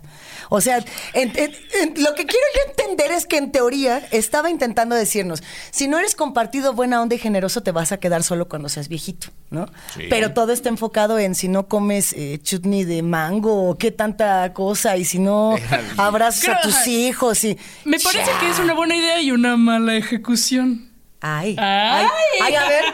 O 0.50 0.61
sea, 0.61 0.85
en- 1.14 1.30
en- 1.35 1.54
en- 1.80 1.95
lo 2.04 2.14
que 2.14 2.26
quiero 2.26 2.47
yo 2.57 2.71
entender 2.73 3.11
es 3.11 3.25
que 3.25 3.38
en 3.38 3.52
teoría 3.52 4.07
estaba 4.11 4.50
intentando 4.50 4.95
decirnos, 4.95 5.42
si 5.71 5.88
no 5.88 5.99
eres 5.99 6.14
compartido, 6.14 6.75
buena 6.75 7.00
onda 7.00 7.14
y 7.14 7.19
generoso, 7.19 7.62
te 7.62 7.73
vas 7.73 7.90
a 7.90 7.97
quedar 7.97 8.23
solo 8.23 8.50
cuando 8.50 8.69
seas 8.69 8.88
viejito, 8.88 9.28
¿no? 9.50 9.66
Sí. 9.97 10.04
Pero 10.09 10.33
todo 10.33 10.52
está 10.52 10.69
enfocado 10.69 11.19
en 11.19 11.35
si 11.35 11.49
no 11.49 11.66
comes 11.66 12.12
eh, 12.12 12.38
chutney 12.42 12.85
de 12.85 13.02
mango 13.02 13.69
o 13.69 13.76
qué 13.78 13.90
tanta 13.90 14.52
cosa 14.52 14.97
y 14.97 15.04
si 15.04 15.19
no 15.19 15.57
abrazas 15.97 16.49
a 16.57 16.61
tus 16.61 16.87
hijos 16.87 17.42
y... 17.45 17.59
Me 17.85 17.99
parece 17.99 18.30
que 18.40 18.49
es 18.50 18.59
una 18.61 18.75
buena 18.75 18.95
idea 18.97 19.21
y 19.21 19.33
una 19.33 19.57
mala 19.57 19.97
ejecución. 19.97 20.87
Ay, 21.23 21.54
Ay. 21.59 22.07
ay, 22.40 22.54
a 22.54 22.66
ver, 22.66 22.85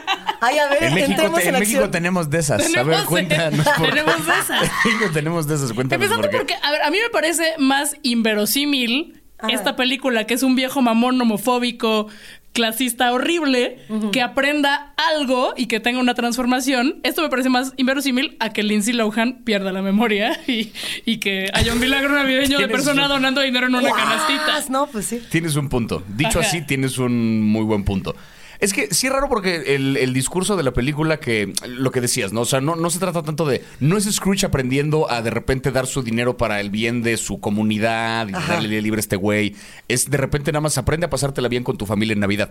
ay, 0.40 0.58
a 0.58 0.68
ver, 0.68 0.82
En 0.82 0.94
México, 0.94 1.12
entremos 1.12 1.40
te- 1.40 1.48
en 1.48 1.54
en 1.54 1.60
México 1.60 1.90
tenemos 1.90 2.28
de 2.28 2.38
esas. 2.40 2.74
a 2.74 2.82
ver, 2.82 3.04
cuéntanos. 3.04 3.64
por 3.68 3.76
qué. 3.86 3.92
tenemos 3.92 4.26
de 4.26 4.32
esas. 4.40 4.62
En 4.62 4.70
México 4.84 5.10
tenemos 5.14 5.46
de 5.46 5.54
esas. 5.54 5.72
Cuéntanos 5.72 6.04
Empezando 6.04 6.22
por 6.22 6.30
qué. 6.32 6.36
porque, 6.38 6.54
a 6.60 6.70
ver, 6.72 6.82
a 6.82 6.90
mí 6.90 6.96
me 7.00 7.08
parece 7.10 7.54
más 7.58 7.94
inverosímil 8.02 9.22
Ajá. 9.38 9.52
esta 9.52 9.76
película, 9.76 10.24
que 10.26 10.34
es 10.34 10.42
un 10.42 10.56
viejo 10.56 10.82
mamón 10.82 11.20
homofóbico, 11.20 12.08
clasista 12.56 13.12
horrible, 13.12 13.78
que 14.12 14.22
aprenda 14.22 14.94
algo 15.14 15.52
y 15.56 15.66
que 15.66 15.78
tenga 15.78 16.00
una 16.00 16.14
transformación. 16.14 16.96
Esto 17.04 17.22
me 17.22 17.28
parece 17.28 17.48
más 17.50 17.74
inverosímil 17.76 18.36
a 18.40 18.50
que 18.52 18.62
Lindsay 18.62 18.94
Lohan 18.94 19.42
pierda 19.44 19.70
la 19.72 19.82
memoria 19.82 20.40
y, 20.48 20.72
y 21.04 21.18
que 21.18 21.50
haya 21.52 21.72
un 21.74 21.78
milagro 21.80 22.14
navideño 22.14 22.58
de 22.58 22.68
persona 22.68 23.02
un- 23.04 23.08
donando 23.10 23.42
dinero 23.42 23.66
en 23.66 23.74
una 23.74 23.88
¡Guas! 23.88 24.02
canastita. 24.02 24.64
No, 24.70 24.86
pues 24.86 25.04
sí. 25.06 25.20
Tienes 25.30 25.54
un 25.56 25.68
punto. 25.68 26.02
Dicho 26.08 26.40
Ajá. 26.40 26.48
así, 26.48 26.62
tienes 26.62 26.98
un 26.98 27.42
muy 27.42 27.62
buen 27.64 27.84
punto. 27.84 28.16
Es 28.60 28.72
que 28.72 28.92
sí 28.94 29.06
es 29.06 29.12
raro 29.12 29.28
porque 29.28 29.74
el, 29.74 29.96
el 29.96 30.12
discurso 30.14 30.56
de 30.56 30.62
la 30.62 30.72
película 30.72 31.18
que 31.20 31.52
lo 31.66 31.90
que 31.90 32.00
decías, 32.00 32.32
¿no? 32.32 32.42
O 32.42 32.44
sea, 32.44 32.60
no, 32.60 32.76
no 32.76 32.90
se 32.90 32.98
trata 32.98 33.22
tanto 33.22 33.46
de. 33.46 33.62
No 33.80 33.96
es 33.96 34.04
Scrooge 34.04 34.46
aprendiendo 34.46 35.10
a 35.10 35.22
de 35.22 35.30
repente 35.30 35.70
dar 35.70 35.86
su 35.86 36.02
dinero 36.02 36.36
para 36.36 36.60
el 36.60 36.70
bien 36.70 37.02
de 37.02 37.16
su 37.16 37.40
comunidad 37.40 38.28
y 38.28 38.34
Ajá. 38.34 38.54
darle 38.54 38.80
libre 38.80 38.98
a 38.98 39.00
este 39.00 39.16
güey. 39.16 39.54
Es 39.88 40.10
de 40.10 40.16
repente 40.16 40.52
nada 40.52 40.60
más 40.62 40.78
aprende 40.78 41.06
a 41.06 41.10
pasártela 41.10 41.48
bien 41.48 41.64
con 41.64 41.76
tu 41.76 41.86
familia 41.86 42.12
en 42.14 42.20
Navidad. 42.20 42.50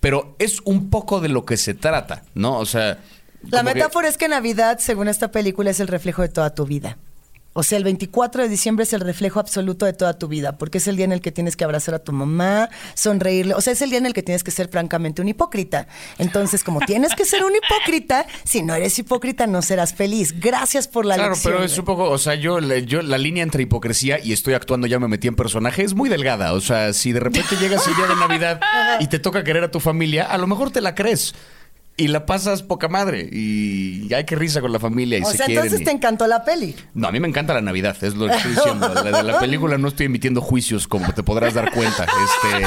Pero 0.00 0.36
es 0.38 0.60
un 0.64 0.90
poco 0.90 1.20
de 1.20 1.28
lo 1.28 1.44
que 1.44 1.56
se 1.56 1.74
trata, 1.74 2.22
¿no? 2.34 2.58
O 2.58 2.66
sea. 2.66 2.98
La 3.48 3.58
que- 3.62 3.74
metáfora 3.74 4.08
es 4.08 4.16
que 4.18 4.28
Navidad, 4.28 4.78
según 4.78 5.08
esta 5.08 5.30
película, 5.30 5.70
es 5.70 5.80
el 5.80 5.88
reflejo 5.88 6.22
de 6.22 6.28
toda 6.28 6.54
tu 6.54 6.64
vida. 6.66 6.98
O 7.58 7.62
sea, 7.62 7.78
el 7.78 7.84
24 7.84 8.42
de 8.42 8.48
diciembre 8.50 8.82
es 8.82 8.92
el 8.92 9.00
reflejo 9.00 9.40
absoluto 9.40 9.86
de 9.86 9.94
toda 9.94 10.18
tu 10.18 10.28
vida, 10.28 10.58
porque 10.58 10.76
es 10.76 10.86
el 10.88 10.96
día 10.96 11.06
en 11.06 11.12
el 11.12 11.22
que 11.22 11.32
tienes 11.32 11.56
que 11.56 11.64
abrazar 11.64 11.94
a 11.94 11.98
tu 12.00 12.12
mamá, 12.12 12.68
sonreírle. 12.94 13.54
O 13.54 13.62
sea, 13.62 13.72
es 13.72 13.80
el 13.80 13.88
día 13.88 13.98
en 13.98 14.04
el 14.04 14.12
que 14.12 14.22
tienes 14.22 14.44
que 14.44 14.50
ser 14.50 14.68
francamente 14.68 15.22
un 15.22 15.28
hipócrita. 15.28 15.88
Entonces, 16.18 16.62
como 16.62 16.80
tienes 16.80 17.14
que 17.14 17.24
ser 17.24 17.42
un 17.44 17.52
hipócrita, 17.56 18.26
si 18.44 18.62
no 18.62 18.74
eres 18.74 18.98
hipócrita 18.98 19.46
no 19.46 19.62
serás 19.62 19.94
feliz. 19.94 20.38
Gracias 20.38 20.86
por 20.86 21.06
la 21.06 21.14
Claro, 21.14 21.30
lección. 21.30 21.54
pero 21.54 21.64
es 21.64 21.78
un 21.78 21.86
poco, 21.86 22.10
o 22.10 22.18
sea, 22.18 22.34
yo, 22.34 22.60
yo 22.60 23.00
la 23.00 23.16
línea 23.16 23.42
entre 23.42 23.62
hipocresía 23.62 24.18
y 24.22 24.34
estoy 24.34 24.52
actuando, 24.52 24.86
ya 24.86 24.98
me 24.98 25.08
metí 25.08 25.26
en 25.26 25.34
personaje, 25.34 25.82
es 25.82 25.94
muy 25.94 26.10
delgada. 26.10 26.52
O 26.52 26.60
sea, 26.60 26.92
si 26.92 27.12
de 27.12 27.20
repente 27.20 27.56
llegas 27.56 27.86
el 27.88 27.96
día 27.96 28.06
de 28.06 28.16
Navidad 28.16 28.60
y 29.00 29.06
te 29.06 29.18
toca 29.18 29.42
querer 29.44 29.64
a 29.64 29.70
tu 29.70 29.80
familia, 29.80 30.24
a 30.24 30.36
lo 30.36 30.46
mejor 30.46 30.70
te 30.70 30.82
la 30.82 30.94
crees. 30.94 31.34
Y 31.98 32.08
la 32.08 32.26
pasas 32.26 32.62
poca 32.62 32.88
madre. 32.88 33.26
Y 33.32 34.12
ay, 34.12 34.24
qué 34.24 34.36
risa 34.36 34.60
con 34.60 34.70
la 34.70 34.78
familia. 34.78 35.18
Y 35.18 35.22
O 35.22 35.30
se 35.30 35.38
sea, 35.38 35.46
quieren. 35.46 35.64
entonces 35.64 35.80
y- 35.80 35.84
te 35.84 35.90
encantó 35.92 36.26
la 36.26 36.44
peli. 36.44 36.74
No, 36.92 37.08
a 37.08 37.12
mí 37.12 37.20
me 37.20 37.28
encanta 37.28 37.54
la 37.54 37.62
Navidad, 37.62 37.96
es 38.02 38.14
lo 38.14 38.26
que 38.28 38.34
estoy 38.36 38.52
diciendo. 38.52 38.92
La 38.92 39.02
de 39.02 39.22
la 39.22 39.38
película 39.40 39.78
no 39.78 39.88
estoy 39.88 40.06
emitiendo 40.06 40.40
juicios, 40.42 40.86
como 40.86 41.12
te 41.14 41.22
podrás 41.22 41.54
dar 41.54 41.72
cuenta. 41.72 42.04
Este, 42.04 42.66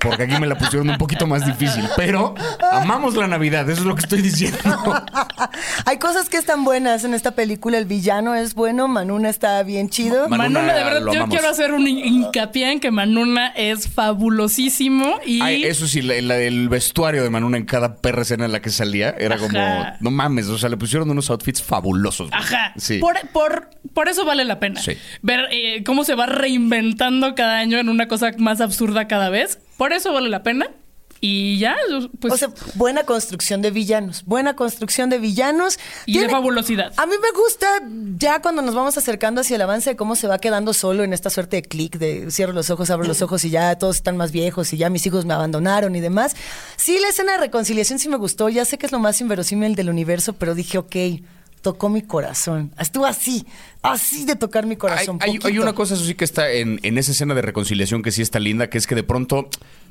porque 0.00 0.24
aquí 0.24 0.34
me 0.40 0.46
la 0.46 0.56
pusieron 0.56 0.88
un 0.90 0.98
poquito 0.98 1.26
más 1.26 1.44
difícil. 1.46 1.84
Pero 1.96 2.34
amamos 2.72 3.14
la 3.16 3.26
Navidad, 3.26 3.68
eso 3.70 3.80
es 3.82 3.86
lo 3.86 3.94
que 3.94 4.00
estoy 4.02 4.22
diciendo. 4.22 4.58
Hay 5.86 5.98
cosas 5.98 6.28
que 6.28 6.36
están 6.36 6.64
buenas 6.64 7.04
en 7.04 7.14
esta 7.14 7.32
película. 7.32 7.78
El 7.78 7.84
villano 7.86 8.34
es 8.34 8.54
bueno, 8.54 8.88
Manuna 8.88 9.28
está 9.28 9.62
bien 9.62 9.88
chido. 9.88 10.28
Ma- 10.28 10.36
Manuna, 10.38 10.60
Manuna 10.60 10.74
de 10.78 10.84
verdad, 10.84 11.00
yo 11.00 11.10
amamos. 11.10 11.28
quiero 11.30 11.48
hacer 11.48 11.72
un 11.72 11.86
hin- 11.86 12.04
hincapié 12.04 12.72
en 12.72 12.80
que 12.80 12.90
Manuna 12.90 13.48
es 13.48 13.88
fabulosísimo 13.88 15.18
y 15.24 15.40
Ay, 15.42 15.64
eso 15.64 15.86
sí, 15.86 16.02
la- 16.02 16.20
la- 16.20 16.38
el 16.38 16.68
vestuario 16.68 17.22
de 17.22 17.30
Manuna 17.30 17.56
en 17.56 17.64
cada 17.64 17.96
perra 17.96 18.22
escena 18.22 18.44
en 18.46 18.52
la 18.52 18.60
que 18.60 18.70
salía 18.70 19.10
era 19.18 19.38
como, 19.38 19.58
no 20.00 20.10
mames, 20.10 20.48
o 20.48 20.58
sea, 20.58 20.68
le 20.68 20.76
pusieron 20.76 21.10
unos 21.10 21.30
outfits 21.30 21.62
fabulosos. 21.62 22.30
güey. 22.30 22.40
Ajá. 22.40 22.72
Sí. 22.76 22.98
Por, 22.98 23.16
por, 23.32 23.70
por 23.94 24.08
eso 24.08 24.24
vale 24.24 24.44
la 24.44 24.58
pena. 24.58 24.80
Sí. 24.80 24.92
Ver 25.22 25.46
eh, 25.50 25.82
cómo 25.84 26.04
se 26.04 26.14
va 26.14 26.26
reinventando 26.26 27.34
cada 27.34 27.58
año 27.58 27.78
en 27.78 27.88
una 27.88 28.08
cosa 28.08 28.30
más 28.38 28.60
absurda 28.60 29.06
cada 29.08 29.30
vez. 29.30 29.58
Por 29.76 29.92
eso 29.92 30.12
vale 30.12 30.28
la 30.28 30.42
pena. 30.42 30.70
Y 31.20 31.58
ya, 31.58 31.76
pues. 32.20 32.34
o 32.34 32.36
sea, 32.36 32.48
buena 32.74 33.04
construcción 33.04 33.62
de 33.62 33.70
villanos. 33.70 34.24
Buena 34.26 34.54
construcción 34.54 35.08
de 35.08 35.18
villanos. 35.18 35.78
y 36.04 36.18
de 36.18 36.28
fabulosidad. 36.28 36.92
A 36.96 37.06
mí 37.06 37.14
me 37.20 37.30
gusta 37.32 37.66
ya 38.18 38.42
cuando 38.42 38.60
nos 38.62 38.74
vamos 38.74 38.98
acercando 38.98 39.40
hacia 39.40 39.56
el 39.56 39.62
avance 39.62 39.90
de 39.90 39.96
cómo 39.96 40.14
se 40.14 40.28
va 40.28 40.38
quedando 40.38 40.74
solo 40.74 41.04
en 41.04 41.12
esta 41.12 41.30
suerte 41.30 41.56
de 41.56 41.62
clic 41.62 41.96
de 41.96 42.30
cierro 42.30 42.52
los 42.52 42.68
ojos, 42.70 42.90
abro 42.90 43.06
los 43.06 43.22
ojos 43.22 43.44
y 43.44 43.50
ya 43.50 43.76
todos 43.78 43.96
están 43.96 44.16
más 44.16 44.30
viejos 44.30 44.72
y 44.72 44.76
ya 44.76 44.90
mis 44.90 45.06
hijos 45.06 45.24
me 45.24 45.32
abandonaron 45.32 45.96
y 45.96 46.00
demás. 46.00 46.36
Sí, 46.76 46.98
la 47.00 47.08
escena 47.08 47.32
de 47.32 47.38
reconciliación 47.38 47.98
sí 47.98 48.08
me 48.08 48.18
gustó. 48.18 48.48
Ya 48.50 48.64
sé 48.64 48.76
que 48.76 48.86
es 48.86 48.92
lo 48.92 48.98
más 48.98 49.20
inverosímil 49.20 49.74
del 49.74 49.88
universo, 49.88 50.34
pero 50.34 50.54
dije, 50.54 50.78
ok, 50.78 50.96
tocó 51.66 51.88
mi 51.88 52.02
corazón. 52.02 52.72
Estuvo 52.78 53.06
así, 53.06 53.44
así 53.82 54.24
de 54.24 54.36
tocar 54.36 54.66
mi 54.66 54.76
corazón. 54.76 55.18
hay- 55.20 55.58
una 55.58 55.72
cosa, 55.72 55.94
eso 55.94 56.04
sí, 56.04 56.14
que 56.14 56.24
está 56.24 56.48
en, 56.52 56.78
en 56.84 56.96
esa 56.96 57.10
escena 57.10 57.34
de 57.34 57.42
reconciliación 57.42 58.02
que 58.02 58.12
sí 58.12 58.22
está 58.22 58.38
linda, 58.38 58.70
que 58.70 58.78
es 58.78 58.86
que 58.86 58.94
de 58.94 59.02
pronto, 59.02 59.48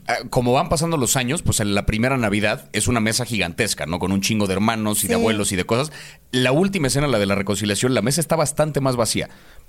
ah, 0.07 0.15
como 0.29 0.53
van 0.53 0.69
pasando 0.69 0.95
los 0.95 1.17
años, 1.17 1.41
pues 1.41 1.59
en 1.59 1.75
la 1.75 1.85
primera 1.85 2.15
Navidad 2.17 2.69
es 2.71 2.87
una 2.87 3.01
mesa 3.01 3.25
gigantesca, 3.25 3.85
¿no? 3.85 3.99
Con 3.99 4.13
un 4.13 4.21
chingo 4.21 4.47
de 4.47 4.53
hermanos 4.53 5.03
y 5.03 5.09
de 5.09 5.15
abuelos 5.15 5.51
y 5.51 5.57
de 5.57 5.65
cosas. 5.65 5.91
La 6.31 6.53
última 6.53 6.87
escena, 6.87 7.07
la 7.07 7.19
de 7.19 7.25
la 7.25 7.35
reconciliación, 7.35 7.93
la 7.93 8.01
mesa 8.01 8.21
está 8.21 8.37
bastante 8.37 8.79
más 8.79 8.95
vacía, 8.95 9.27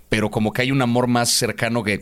pero 0.09 0.31
como 0.31 0.53
que 0.53 0.63
hay 0.63 0.71
un 0.71 0.83
amor 0.83 1.09
más 1.09 1.31
cercano 1.31 1.83
que... 1.83 2.01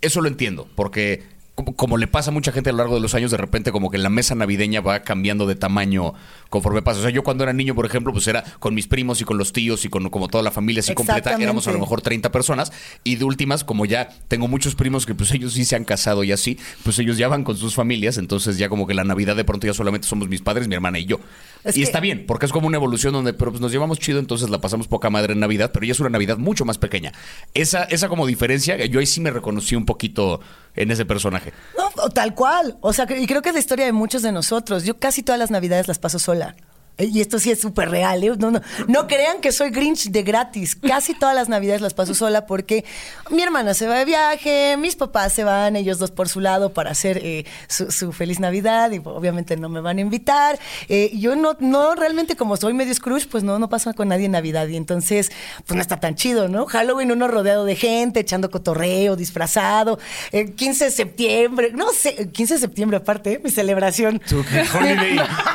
Eso 0.00 0.22
lo 0.22 0.28
entiendo, 0.28 0.66
porque 0.76 1.24
como, 1.54 1.76
como 1.76 1.96
le 1.98 2.06
pasa 2.06 2.30
a 2.30 2.32
mucha 2.32 2.50
gente 2.52 2.70
a 2.70 2.72
lo 2.72 2.78
largo 2.78 2.94
de 2.94 3.00
los 3.00 3.14
años, 3.14 3.30
de 3.30 3.36
repente 3.36 3.72
como 3.72 3.90
que 3.90 3.98
la 3.98 4.08
mesa 4.08 4.34
navideña 4.34 4.80
va 4.80 5.00
cambiando 5.02 5.46
de 5.46 5.54
tamaño 5.54 6.14
conforme 6.48 6.82
pasa. 6.82 7.00
O 7.00 7.02
sea, 7.02 7.10
yo 7.10 7.22
cuando 7.22 7.44
era 7.44 7.52
niño, 7.52 7.74
por 7.74 7.84
ejemplo, 7.86 8.12
pues 8.12 8.26
era 8.26 8.42
con 8.58 8.74
mis 8.74 8.86
primos 8.86 9.20
y 9.20 9.24
con 9.24 9.38
los 9.38 9.52
tíos 9.52 9.84
y 9.84 9.88
con 9.88 10.08
como 10.10 10.28
toda 10.28 10.42
la 10.42 10.50
familia 10.50 10.80
así 10.80 10.94
completa, 10.94 11.36
éramos 11.38 11.66
a 11.68 11.72
lo 11.72 11.78
mejor 11.78 12.00
30 12.00 12.32
personas 12.32 12.72
y 13.04 13.16
de 13.16 13.24
últimas, 13.24 13.64
como 13.64 13.84
ya 13.86 14.08
tengo 14.28 14.48
muchos 14.48 14.74
primos 14.74 15.06
que 15.06 15.14
pues 15.14 15.30
ellos 15.32 15.52
sí 15.52 15.64
se 15.64 15.76
han 15.76 15.84
casado 15.84 16.24
y 16.24 16.32
así, 16.32 16.58
pues 16.84 16.98
ellos 16.98 17.18
ya 17.18 17.28
van 17.28 17.44
con 17.44 17.56
sus 17.56 17.74
familias, 17.74 18.18
entonces 18.18 18.58
ya 18.58 18.68
como 18.68 18.86
que 18.86 18.94
la 18.94 19.04
Navidad 19.04 19.36
de 19.36 19.44
pronto 19.44 19.66
ya 19.66 19.74
solamente 19.74 20.06
somos 20.08 20.28
mis 20.28 20.40
padres, 20.42 20.68
mi 20.68 20.74
hermana 20.74 20.98
y 20.98 21.04
yo. 21.04 21.20
Es 21.64 21.76
y 21.76 21.80
que- 21.80 21.84
está 21.84 22.00
bien, 22.00 22.24
porque 22.26 22.46
es 22.46 22.52
como 22.52 22.66
una 22.66 22.76
evolución 22.76 23.12
donde 23.12 23.32
pero 23.34 23.50
pues 23.50 23.60
nos 23.60 23.72
llevamos 23.72 23.98
chido, 23.98 24.18
entonces 24.18 24.50
la 24.50 24.60
pasamos 24.60 24.88
poca 24.88 25.10
madre 25.10 25.32
en 25.34 25.40
Navidad, 25.40 25.70
pero 25.72 25.86
ya 25.86 25.92
es 25.92 26.00
una 26.00 26.10
Navidad 26.10 26.38
mucho 26.38 26.64
más 26.64 26.78
pequeña. 26.78 27.12
Esa, 27.54 27.84
esa 27.84 28.08
como 28.08 28.26
diferencia, 28.26 28.76
yo 28.86 29.00
ahí 29.00 29.06
sí 29.06 29.20
me 29.20 29.30
reconocí 29.30 29.74
un 29.76 29.84
poquito 29.86 30.40
en 30.74 30.90
ese 30.90 31.04
personaje. 31.04 31.52
No, 31.76 32.08
tal 32.10 32.34
cual. 32.34 32.76
O 32.80 32.92
sea, 32.92 33.06
y 33.16 33.26
creo 33.26 33.42
que 33.42 33.50
es 33.50 33.54
la 33.54 33.60
historia 33.60 33.86
de 33.86 33.92
muchos 33.92 34.22
de 34.22 34.32
nosotros. 34.32 34.84
Yo 34.84 34.98
casi 34.98 35.22
todas 35.22 35.38
las 35.38 35.50
navidades 35.50 35.88
las 35.88 35.98
paso 35.98 36.18
sola. 36.18 36.56
Y 36.98 37.20
esto 37.20 37.38
sí 37.38 37.50
es 37.50 37.60
súper 37.60 37.90
real. 37.90 38.22
¿eh? 38.22 38.32
No, 38.38 38.50
no, 38.50 38.60
no 38.86 39.06
crean 39.06 39.40
que 39.40 39.50
soy 39.52 39.70
Grinch 39.70 40.10
de 40.10 40.22
gratis. 40.22 40.76
Casi 40.76 41.14
todas 41.14 41.34
las 41.34 41.48
navidades 41.48 41.80
las 41.80 41.94
paso 41.94 42.14
sola 42.14 42.46
porque 42.46 42.84
mi 43.30 43.42
hermana 43.42 43.74
se 43.74 43.86
va 43.86 43.98
de 43.98 44.04
viaje, 44.04 44.76
mis 44.76 44.96
papás 44.96 45.32
se 45.32 45.44
van, 45.44 45.76
ellos 45.76 45.98
dos 45.98 46.10
por 46.10 46.28
su 46.28 46.40
lado 46.40 46.72
para 46.72 46.90
hacer 46.90 47.18
eh, 47.22 47.44
su, 47.68 48.12
feliz 48.12 48.40
Navidad 48.40 48.90
y 48.92 48.98
obviamente 48.98 49.56
no 49.56 49.68
me 49.68 49.80
van 49.80 49.98
a 49.98 50.00
invitar. 50.00 50.58
Eh, 50.88 51.10
yo 51.14 51.34
no, 51.34 51.56
no 51.60 51.94
realmente 51.94 52.36
como 52.36 52.56
soy 52.56 52.74
medio 52.74 52.94
Scrooge, 52.94 53.26
pues 53.26 53.42
no, 53.42 53.58
no 53.58 53.68
paso 53.68 53.92
con 53.94 54.08
nadie 54.08 54.26
en 54.26 54.32
Navidad 54.32 54.66
y 54.68 54.76
entonces 54.76 55.32
pues 55.66 55.74
no 55.74 55.80
está 55.80 55.98
tan 55.98 56.14
chido, 56.14 56.48
¿no? 56.48 56.66
Halloween 56.66 57.12
uno 57.12 57.26
rodeado 57.26 57.64
de 57.64 57.76
gente, 57.76 58.20
echando 58.20 58.50
cotorreo, 58.50 59.16
disfrazado. 59.16 59.98
Eh, 60.30 60.52
15 60.52 60.84
de 60.86 60.90
septiembre, 60.90 61.70
no 61.72 61.90
sé, 61.92 62.30
15 62.30 62.54
de 62.54 62.60
septiembre 62.60 62.98
aparte, 62.98 63.32
¿eh? 63.32 63.40
mi 63.42 63.50
celebración. 63.50 64.20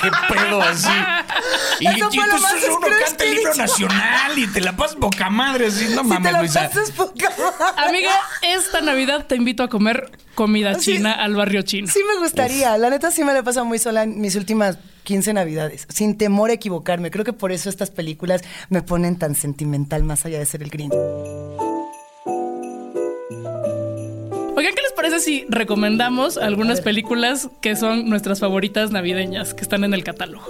Qué 0.02 0.12
pedo 0.30 0.62
así. 0.62 0.90
Y, 1.80 1.86
Eso 1.88 2.10
fue 2.12 2.26
lo 2.28 2.40
más 2.40 2.56
uno 2.70 2.88
canta 2.88 3.24
que 3.24 3.30
el 3.32 3.38
dicho. 3.38 3.54
nacional 3.56 4.38
y 4.40 4.48
te 4.48 4.62
la 4.62 4.76
pasas 4.76 4.98
boca 4.98 5.30
madre 5.30 5.68
así, 5.68 5.86
no 5.94 6.02
Si 6.02 6.08
mames, 6.08 6.24
te 6.24 6.32
la 6.32 6.40
Luisa. 6.40 6.68
pasas 6.70 6.92
poca 6.92 7.30
madre. 7.38 7.88
Amiga, 7.90 8.12
esta 8.42 8.82
Navidad 8.82 9.26
te 9.28 9.36
invito 9.36 9.62
a 9.64 9.70
comer 9.70 10.12
comida 10.34 10.74
Sí. 10.80 10.96
china 10.96 11.14
al 11.14 11.36
barrio 11.36 11.62
chino. 11.62 11.88
Sí 11.88 12.00
me 12.12 12.20
gustaría, 12.20 12.78
la 12.78 12.90
neta 12.90 13.12
sí 13.12 13.24
me 13.24 13.34
la 13.34 13.40
he 13.40 13.44
pasado 13.44 13.66
muy 13.66 13.78
sola 13.80 14.04
en 14.04 14.20
mis 14.20 14.36
últimas 14.36 14.78
15 15.04 15.34
navidades, 15.34 15.86
sin 15.90 16.18
temor 16.18 16.50
a 16.50 16.54
equivocarme. 16.54 17.12
Creo 17.12 17.24
que 17.26 17.34
por 17.34 17.52
eso 17.52 17.70
estas 17.70 17.92
películas 17.92 18.42
me 18.70 18.82
ponen 18.82 19.18
tan 19.18 19.36
sentimental 19.36 20.04
más 20.04 20.26
allá 20.26 20.40
de 20.40 20.46
ser 20.46 20.64
el 20.64 20.70
Grinch. 20.70 20.94
Oigan, 24.56 24.74
¿qué 24.74 24.82
les 24.82 24.92
parece 24.96 25.20
si 25.20 25.46
recomendamos 25.50 26.38
algunas 26.38 26.82
películas 26.82 27.50
que 27.62 27.76
son 27.76 28.10
nuestras 28.10 28.40
favoritas 28.40 28.90
navideñas 28.92 29.54
que 29.54 29.62
están 29.62 29.84
en 29.84 29.94
el 29.94 30.04
catálogo? 30.04 30.46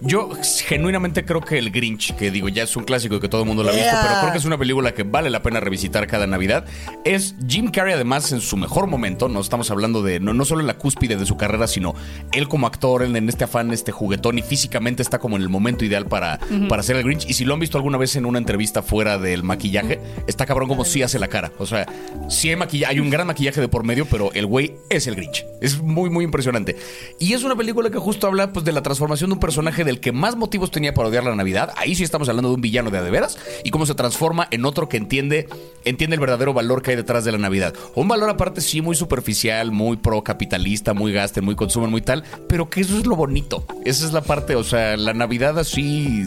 Yo 0.00 0.30
genuinamente 0.66 1.24
creo 1.24 1.40
que 1.40 1.58
el 1.58 1.70
Grinch, 1.70 2.14
que 2.16 2.30
digo, 2.30 2.48
ya 2.48 2.62
es 2.62 2.76
un 2.76 2.84
clásico 2.84 3.18
que 3.20 3.28
todo 3.28 3.42
el 3.42 3.46
mundo 3.46 3.62
lo 3.62 3.70
ha 3.70 3.72
visto, 3.72 3.88
Yeah. 3.88 4.02
pero 4.02 4.20
creo 4.20 4.32
que 4.32 4.38
es 4.38 4.44
una 4.44 4.58
película 4.58 4.92
que 4.92 5.02
vale 5.02 5.30
la 5.30 5.42
pena 5.42 5.60
revisitar 5.60 6.06
cada 6.06 6.26
Navidad. 6.26 6.64
Es 7.04 7.34
Jim 7.46 7.70
Carrey, 7.70 7.94
además, 7.94 8.32
en 8.32 8.40
su 8.40 8.56
mejor 8.56 8.86
momento. 8.86 9.28
No 9.28 9.40
estamos 9.40 9.70
hablando 9.70 10.02
de, 10.02 10.20
no, 10.20 10.34
no 10.34 10.44
solo 10.44 10.60
en 10.60 10.66
la 10.66 10.78
cúspide 10.78 11.16
de 11.16 11.26
su 11.26 11.36
carrera, 11.36 11.66
sino 11.66 11.94
él 12.32 12.48
como 12.48 12.66
actor, 12.66 13.02
en, 13.02 13.14
en 13.16 13.28
este 13.28 13.44
afán, 13.44 13.72
este 13.72 13.92
juguetón, 13.92 14.38
y 14.38 14.42
físicamente 14.42 15.02
está 15.02 15.18
como 15.18 15.36
en 15.36 15.42
el 15.42 15.48
momento 15.48 15.84
ideal 15.84 16.06
para, 16.06 16.38
para 16.68 16.82
ser 16.82 16.96
el 16.96 17.04
Grinch. 17.04 17.28
Y 17.28 17.34
si 17.34 17.44
lo 17.44 17.54
han 17.54 17.60
visto 17.60 17.76
alguna 17.78 17.98
vez 17.98 18.16
en 18.16 18.26
una 18.26 18.38
entrevista 18.38 18.82
fuera 18.82 19.18
del 19.18 19.42
maquillaje, 19.42 20.00
está 20.26 20.46
cabrón 20.46 20.68
como 20.68 20.84
sí 20.84 21.02
hace 21.02 21.18
la 21.18 21.28
cara. 21.28 21.52
O 21.58 21.66
sea, 21.66 21.86
sí 22.28 22.50
hay 22.50 22.56
maquillaje, 22.56 22.94
hay 22.94 23.00
un 23.00 23.10
gran 23.10 23.26
maquillaje 23.26 23.60
de 23.60 23.68
por 23.68 23.84
medio, 23.84 24.06
pero 24.06 24.32
el 24.32 24.46
güey 24.46 24.76
es 24.90 25.06
el 25.06 25.14
Grinch. 25.16 25.44
Es 25.60 25.80
muy, 25.80 26.10
muy 26.10 26.24
impresionante. 26.24 26.76
Y 27.18 27.32
es 27.32 27.42
una 27.44 27.56
película 27.56 27.90
que 27.90 27.98
justo 27.98 28.26
habla 28.26 28.52
pues, 28.52 28.64
de 28.64 28.72
la 28.72 28.82
transformación 28.82 29.30
de 29.30 29.34
un 29.34 29.40
personaje 29.40 29.57
del 29.58 29.98
que 29.98 30.12
más 30.12 30.36
motivos 30.36 30.70
tenía 30.70 30.94
para 30.94 31.08
odiar 31.08 31.24
la 31.24 31.34
Navidad. 31.34 31.72
Ahí 31.76 31.94
sí 31.96 32.04
estamos 32.04 32.28
hablando 32.28 32.50
de 32.50 32.54
un 32.54 32.60
villano 32.60 32.90
de 32.90 32.98
a 32.98 33.02
de 33.02 33.10
veras 33.10 33.36
y 33.64 33.70
cómo 33.70 33.86
se 33.86 33.94
transforma 33.94 34.46
en 34.52 34.64
otro 34.64 34.88
que 34.88 34.96
entiende, 34.96 35.48
entiende 35.84 36.14
el 36.14 36.20
verdadero 36.20 36.54
valor 36.54 36.80
que 36.80 36.92
hay 36.92 36.96
detrás 36.96 37.24
de 37.24 37.32
la 37.32 37.38
Navidad. 37.38 37.74
Un 37.96 38.06
valor 38.06 38.30
aparte 38.30 38.60
sí 38.60 38.82
muy 38.82 38.94
superficial, 38.94 39.72
muy 39.72 39.96
pro 39.96 40.22
capitalista, 40.22 40.94
muy 40.94 41.12
gasten, 41.12 41.44
muy 41.44 41.56
consumen, 41.56 41.90
muy 41.90 42.02
tal, 42.02 42.22
pero 42.48 42.70
que 42.70 42.82
eso 42.82 42.98
es 42.98 43.06
lo 43.06 43.16
bonito. 43.16 43.64
Esa 43.84 44.06
es 44.06 44.12
la 44.12 44.22
parte, 44.22 44.54
o 44.54 44.62
sea, 44.62 44.96
la 44.96 45.12
Navidad 45.12 45.58
así 45.58 46.24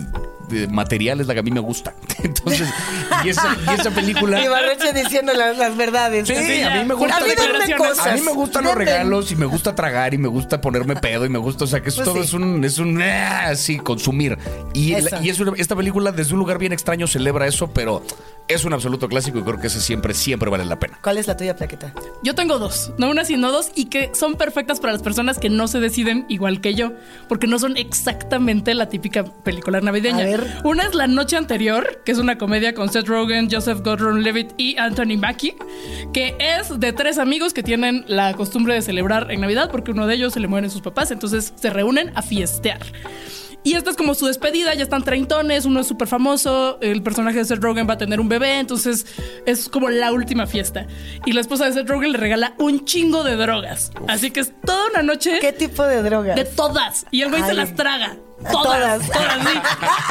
de 0.51 0.67
material 0.67 1.19
es 1.21 1.27
la 1.27 1.33
que 1.33 1.39
a 1.39 1.43
mí 1.43 1.51
me 1.51 1.59
gusta. 1.59 1.95
Entonces, 2.23 2.67
y 3.23 3.29
esa, 3.29 3.57
y 3.69 3.79
esa 3.79 3.89
película... 3.91 4.39
Y 4.43 4.47
Barreche 4.47 4.93
diciendo 4.93 5.33
las, 5.33 5.57
las 5.57 5.75
verdades. 5.77 6.27
Sí, 6.27 6.35
Sí, 6.35 6.61
a 6.61 6.69
mí 6.81 6.85
me 6.85 6.93
gusta. 6.93 7.17
A 7.17 7.19
mí. 7.21 7.31
A 7.31 8.13
mí 8.15 8.21
me 8.21 8.31
gustan 8.33 8.63
los 8.63 8.75
regalos 8.75 9.31
y 9.31 9.35
me 9.35 9.45
gusta 9.45 9.73
tragar 9.75 10.13
y 10.13 10.17
me 10.17 10.27
gusta 10.27 10.61
ponerme 10.61 10.95
pedo 10.95 11.25
y 11.25 11.29
me 11.29 11.39
gusta, 11.39 11.63
o 11.63 11.67
sea, 11.67 11.81
que 11.81 11.89
es 11.89 11.95
Pues 11.95 12.05
todo 12.05 12.15
sí. 12.15 12.21
es 12.21 12.33
un 12.33 12.63
es 12.63 12.77
un 12.79 13.01
ah, 13.01 13.47
así 13.47 13.77
consumir. 13.77 14.37
Y, 14.73 14.99
la- 15.01 15.21
y 15.21 15.29
es 15.29 15.39
una- 15.39 15.53
esta 15.57 15.75
película 15.75 16.11
desde 16.11 16.33
un 16.33 16.39
lugar 16.39 16.57
bien 16.57 16.73
extraño 16.73 17.07
celebra 17.07 17.47
eso, 17.47 17.71
pero 17.71 18.03
es 18.47 18.65
un 18.65 18.73
absoluto 18.73 19.07
clásico 19.07 19.39
y 19.39 19.43
creo 19.43 19.59
que 19.59 19.67
ese 19.67 19.79
siempre 19.79 20.13
siempre 20.13 20.49
vale 20.49 20.65
la 20.65 20.77
pena. 20.79 20.99
¿Cuál 21.01 21.17
es 21.17 21.27
la 21.27 21.37
tuya, 21.37 21.55
Plaqueta? 21.55 21.93
Yo 22.23 22.35
tengo 22.35 22.59
dos, 22.59 22.91
no 22.97 23.09
una 23.09 23.23
sino 23.23 23.51
dos, 23.51 23.71
y 23.75 23.85
que 23.85 24.11
son 24.13 24.35
perfectas 24.35 24.79
para 24.79 24.91
las 24.93 25.01
personas 25.01 25.37
que 25.39 25.49
no 25.49 25.67
se 25.67 25.79
deciden 25.79 26.25
igual 26.27 26.59
que 26.59 26.73
yo, 26.75 26.91
porque 27.29 27.47
no 27.47 27.59
son 27.59 27.77
exactamente 27.77 28.73
la 28.73 28.89
típica 28.89 29.23
película 29.23 29.79
navideña. 29.81 30.23
A 30.23 30.27
ver. 30.27 30.40
Una 30.63 30.83
es 30.83 30.95
La 30.95 31.07
Noche 31.07 31.37
Anterior, 31.37 32.01
que 32.05 32.11
es 32.11 32.17
una 32.17 32.37
comedia 32.37 32.73
con 32.73 32.91
Seth 32.91 33.07
Rogen, 33.07 33.49
Joseph 33.51 33.79
Gordon-Levitt 33.83 34.53
y 34.57 34.77
Anthony 34.77 35.17
Mackie, 35.17 35.55
que 36.13 36.35
es 36.39 36.79
de 36.79 36.93
tres 36.93 37.17
amigos 37.17 37.53
que 37.53 37.63
tienen 37.63 38.03
la 38.07 38.33
costumbre 38.33 38.73
de 38.73 38.81
celebrar 38.81 39.31
en 39.31 39.41
Navidad, 39.41 39.69
porque 39.71 39.91
uno 39.91 40.07
de 40.07 40.15
ellos 40.15 40.33
se 40.33 40.39
le 40.39 40.47
mueren 40.47 40.69
sus 40.69 40.81
papás, 40.81 41.11
entonces 41.11 41.53
se 41.55 41.69
reúnen 41.69 42.11
a 42.15 42.21
fiestear. 42.21 42.79
Y 43.63 43.75
esta 43.75 43.91
es 43.91 43.95
como 43.95 44.15
su 44.15 44.25
despedida, 44.25 44.73
ya 44.73 44.83
están 44.83 45.03
treintones, 45.03 45.65
uno 45.65 45.81
es 45.81 45.87
súper 45.87 46.07
famoso, 46.07 46.79
el 46.81 47.03
personaje 47.03 47.37
de 47.37 47.45
Seth 47.45 47.61
Rogen 47.61 47.87
va 47.87 47.93
a 47.93 47.97
tener 47.97 48.19
un 48.19 48.27
bebé, 48.27 48.57
entonces 48.57 49.05
es 49.45 49.69
como 49.69 49.89
la 49.89 50.11
última 50.11 50.47
fiesta. 50.47 50.87
Y 51.27 51.33
la 51.33 51.41
esposa 51.41 51.65
de 51.65 51.73
Seth 51.73 51.87
Rogen 51.87 52.13
le 52.13 52.17
regala 52.17 52.55
un 52.57 52.85
chingo 52.85 53.23
de 53.23 53.35
drogas. 53.35 53.91
Así 54.07 54.31
que 54.31 54.39
es 54.39 54.51
toda 54.65 54.87
una 54.87 55.03
noche 55.03 55.37
¿Qué 55.39 55.53
tipo 55.53 55.83
de 55.83 56.01
drogas? 56.01 56.35
de 56.35 56.45
todas. 56.45 57.05
Y 57.11 57.21
el 57.21 57.29
güey 57.29 57.43
se 57.43 57.53
las 57.53 57.75
traga. 57.75 58.17
Todas. 58.49 59.07
Todas, 59.07 59.11
todas, 59.11 59.47
sí. 59.47 59.59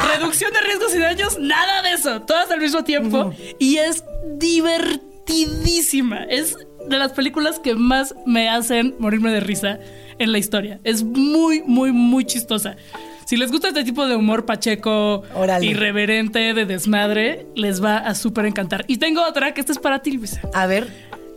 Reducción 0.18 0.52
de 0.52 0.60
riesgos 0.60 0.94
y 0.94 0.98
daños, 0.98 1.38
nada 1.38 1.82
de 1.82 1.92
eso. 1.92 2.22
Todas 2.22 2.50
al 2.50 2.60
mismo 2.60 2.84
tiempo. 2.84 3.32
Y 3.58 3.76
es 3.76 4.04
divertidísima. 4.38 6.24
Es 6.24 6.56
de 6.88 6.98
las 6.98 7.12
películas 7.12 7.58
que 7.58 7.74
más 7.74 8.14
me 8.26 8.48
hacen 8.48 8.94
morirme 8.98 9.30
de 9.30 9.40
risa 9.40 9.78
en 10.18 10.32
la 10.32 10.38
historia. 10.38 10.80
Es 10.84 11.02
muy, 11.02 11.62
muy, 11.62 11.92
muy 11.92 12.24
chistosa. 12.24 12.76
Si 13.24 13.36
les 13.36 13.52
gusta 13.52 13.68
este 13.68 13.84
tipo 13.84 14.06
de 14.06 14.16
humor 14.16 14.44
pacheco, 14.44 15.22
irreverente, 15.60 16.52
de 16.52 16.64
desmadre, 16.66 17.46
les 17.54 17.82
va 17.82 17.98
a 17.98 18.16
súper 18.16 18.46
encantar. 18.46 18.84
Y 18.88 18.96
tengo 18.96 19.22
otra 19.22 19.54
que 19.54 19.60
esta 19.60 19.72
es 19.72 19.78
para 19.78 20.00
ti, 20.00 20.12
Luisa. 20.12 20.40
A 20.52 20.66
ver, 20.66 20.88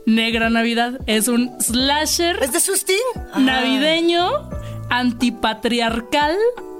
Negra 0.05 0.49
Navidad. 0.49 0.99
Es 1.05 1.27
un 1.27 1.51
slasher 1.61 2.41
¿es 2.41 2.51
de 2.51 2.59
Sustin? 2.59 2.97
navideño, 3.37 4.49
antipatriarcal, 4.99 6.35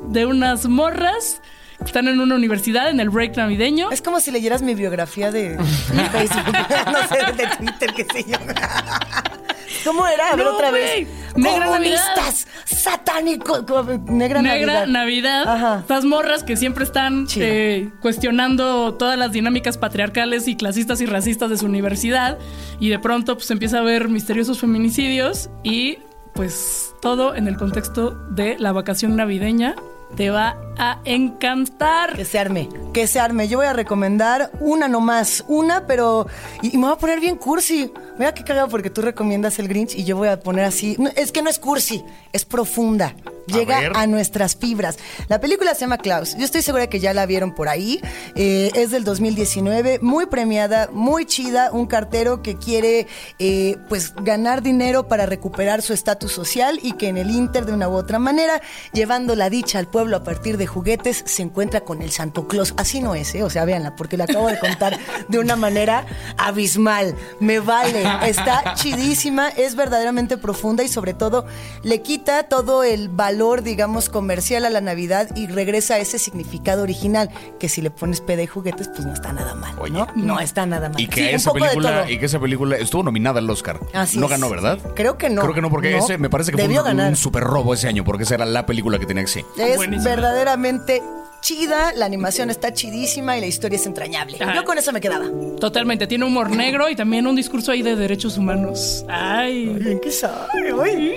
de 0.10 0.26
unas 0.26 0.68
morras 0.68 1.42
que 1.80 1.86
están 1.86 2.08
en 2.08 2.20
una 2.20 2.36
universidad 2.36 2.90
en 2.90 3.00
el 3.00 3.10
break 3.10 3.36
navideño. 3.36 3.92
Es 3.92 4.02
como 4.02 4.20
si 4.20 4.32
leyeras 4.32 4.62
mi 4.62 4.76
biografía 4.76 5.32
de 5.32 5.58
Facebook, 6.12 6.44
no 6.92 7.08
sé, 7.08 7.34
de 7.34 7.48
Twitter, 7.58 7.94
qué 7.96 8.06
sé 8.14 8.30
yo. 8.30 8.38
¿Cómo 9.84 10.08
era? 10.08 10.30
A 10.32 10.36
ver 10.36 10.46
No, 10.46 10.54
otra 10.54 10.72
vez. 10.72 11.08
Negra 11.36 11.66
Comunistas, 11.66 12.48
satánicos. 12.66 13.66
Negra, 14.06 14.42
Negra 14.42 14.86
Navidad. 14.86 14.88
Navidad, 14.88 15.48
Ajá. 15.48 15.80
estas 15.82 16.06
morras 16.06 16.44
que 16.44 16.56
siempre 16.56 16.84
están 16.84 17.28
eh, 17.36 17.90
cuestionando 18.02 18.94
todas 18.94 19.18
las 19.18 19.32
dinámicas 19.32 19.78
patriarcales 19.78 20.48
y 20.48 20.56
clasistas 20.56 21.02
y 21.02 21.06
racistas 21.06 21.50
de 21.50 21.58
su 21.58 21.66
universidad 21.66 22.38
y 22.80 22.90
de 22.90 23.00
pronto 23.00 23.36
pues 23.36 23.50
empieza 23.52 23.78
a 23.78 23.82
haber 23.82 24.08
misteriosos 24.10 24.60
feminicidios 24.60 25.50
y 25.64 25.98
pues 26.34 26.94
todo 27.02 27.36
en 27.36 27.48
el 27.48 27.58
contexto 27.58 28.12
de 28.30 28.58
la 28.58 28.72
vacación 28.72 29.16
navideña 29.16 29.76
te 30.16 30.30
va 30.30 30.58
a 30.78 31.00
encantar. 31.06 32.16
Que 32.16 32.26
se 32.26 32.40
arme, 32.40 32.70
que 32.94 33.08
se 33.08 33.20
arme. 33.20 33.48
Yo 33.48 33.58
voy 33.58 33.68
a 33.68 33.74
recomendar 33.74 34.52
una 34.60 34.88
nomás, 34.88 35.44
una, 35.48 35.86
pero. 35.88 36.28
Y, 36.62 36.78
me 36.78 36.86
voy 36.86 36.94
a 36.94 36.98
poner 36.98 37.20
bien 37.20 37.36
cursi. 37.36 37.92
Mira 38.18 38.34
qué 38.34 38.44
cagado 38.44 38.68
porque 38.68 38.90
tú 38.90 39.02
recomiendas 39.02 39.60
el 39.60 39.68
Grinch 39.68 39.96
y 39.96 40.04
yo 40.04 40.18
voy 40.18 40.28
a 40.28 40.40
poner 40.40 40.66
así. 40.66 40.98
Es 41.16 41.32
que 41.32 41.42
no 41.42 41.50
es 41.50 41.60
cursi, 41.60 42.04
es 42.32 42.46
profunda. 42.46 43.16
Llega 43.48 43.92
a, 43.94 44.08
nuestras 44.08 44.56
fibras. 44.56 44.98
La 45.28 45.40
película 45.40 45.74
se 45.74 45.82
llama 45.82 45.98
Klaus. 45.98 46.36
Yo 46.38 46.46
estoy 46.46 46.62
segura 46.62 46.88
que 46.88 47.00
ya 47.00 47.14
la 47.14 47.26
vieron 47.26 47.54
por 47.54 47.68
ahí. 47.68 48.02
Eh, 48.36 48.72
es 48.76 48.92
del 48.92 49.04
2019, 49.04 50.00
muy 50.02 50.26
premiada, 50.28 50.90
muy 50.92 51.26
chida. 51.26 51.72
Un 51.72 51.86
cartero 51.86 52.42
que 52.42 52.58
quiere, 52.58 53.08
eh, 53.40 53.78
pues, 53.90 54.14
ganar 54.16 54.62
dinero 54.62 55.08
para 55.08 55.26
recuperar 55.26 55.82
su 55.82 55.94
estatus 55.94 56.32
social 56.32 56.80
y 56.82 56.94
que 56.94 57.08
en 57.08 57.18
el 57.18 57.32
Inter, 57.32 57.66
de 57.66 57.74
una 57.74 57.90
u 57.90 57.94
otra 57.94 58.20
manera, 58.20 58.62
llevando 58.94 59.36
la 59.36 59.50
dicha 59.50 59.80
al 59.80 59.88
pueblo 59.88 60.18
a 60.18 60.24
partir 60.24 60.58
de 60.58 60.68
juguetes, 60.68 61.24
se 61.26 61.42
encuentra 61.42 61.82
con 61.82 62.02
el 62.02 62.12
Santo 62.12 62.48
Claus. 62.48 62.74
Así 62.78 63.02
no 63.02 63.16
es, 63.16 63.36
¿eh? 63.36 63.44
O 63.44 63.50
sea, 63.50 63.66
véanla, 63.66 63.96
porque 63.96 64.18
la 64.18 64.26
acabo 64.26 64.48
de 64.48 64.60
contar 64.60 64.98
de 65.28 65.40
una 65.40 65.56
manera 65.56 66.06
abismal. 66.38 67.16
Me 67.40 67.60
vale. 67.60 68.04
Está 68.26 68.74
chidísima, 68.76 69.50
es 69.50 69.76
verdaderamente 69.76 70.38
profunda 70.38 70.84
y 70.84 70.88
sobre 70.88 71.14
todo 71.14 71.46
le 71.84 72.02
quita 72.02 72.44
todo 72.44 72.84
el 72.84 73.10
valor, 73.10 73.33
digamos, 73.64 74.10
comercial 74.10 74.66
a 74.66 74.70
la 74.70 74.82
Navidad 74.82 75.30
y 75.36 75.48
regresa 75.48 75.96
a 75.96 75.98
ese 76.00 76.20
significado 76.20 76.84
original, 76.84 77.30
que 77.60 77.68
si 77.70 77.82
le 77.82 77.92
pones 77.92 78.22
peda 78.22 78.44
y 78.44 78.48
juguetes, 78.48 78.88
pues 78.90 79.06
no 79.06 79.14
está 79.14 79.34
nada 79.34 79.56
mal, 79.56 79.76
Oye. 79.80 79.92
¿no? 79.94 80.08
No 80.16 80.40
está 80.40 80.66
nada 80.66 80.90
mal. 80.90 81.00
Y 81.02 81.08
que 81.08 81.22
Sí, 81.30 81.30
esa 81.36 81.52
película, 81.52 82.10
y 82.10 82.18
que 82.20 82.26
esa 82.26 82.40
película 82.40 82.78
estuvo 82.78 83.04
nominada 83.04 83.40
al 83.40 83.50
Oscar. 83.50 83.80
Así 83.94 84.18
no 84.18 84.26
es. 84.26 84.32
ganó, 84.32 84.50
¿verdad? 84.50 84.80
Creo 84.96 85.18
que 85.18 85.30
no. 85.30 85.42
Creo 85.42 85.54
que 85.54 85.62
no, 85.62 85.70
porque 85.70 85.92
No. 85.92 85.98
ese 85.98 86.18
me 86.18 86.30
parece 86.30 86.52
que 86.52 86.58
fue 86.58 86.80
un, 86.80 87.00
un 87.00 87.16
super 87.16 87.44
robo 87.44 87.74
ese 87.74 87.88
año, 87.88 88.04
porque 88.04 88.24
esa 88.24 88.36
era 88.36 88.46
la 88.46 88.66
película 88.66 89.00
que 89.00 89.06
tenía 89.06 89.24
que 89.24 89.30
ser. 89.30 89.46
Es 89.58 90.04
verdaderamente 90.04 91.02
chida, 91.42 91.92
la 91.94 92.06
animación 92.06 92.50
está 92.50 92.72
chidísima 92.74 93.38
y 93.38 93.42
la 93.42 93.48
historia 93.48 93.76
es 93.76 93.86
entrañable. 93.86 94.38
Ajá. 94.40 94.56
Yo 94.56 94.64
con 94.64 94.78
eso 94.78 94.94
me 94.94 95.02
quedaba. 95.02 95.26
Totalmente, 95.60 96.08
tiene 96.08 96.24
humor 96.26 96.50
negro 96.50 96.90
y 96.90 96.96
también 96.96 97.28
un 97.28 97.36
discurso 97.36 97.72
ahí 97.74 97.82
de 97.82 97.96
derechos 97.98 98.38
humanos. 98.38 99.04
Ay. 99.10 99.68
Bien 99.68 100.00
que 100.00 100.12
sabe, 100.12 100.74
uy. 100.74 101.16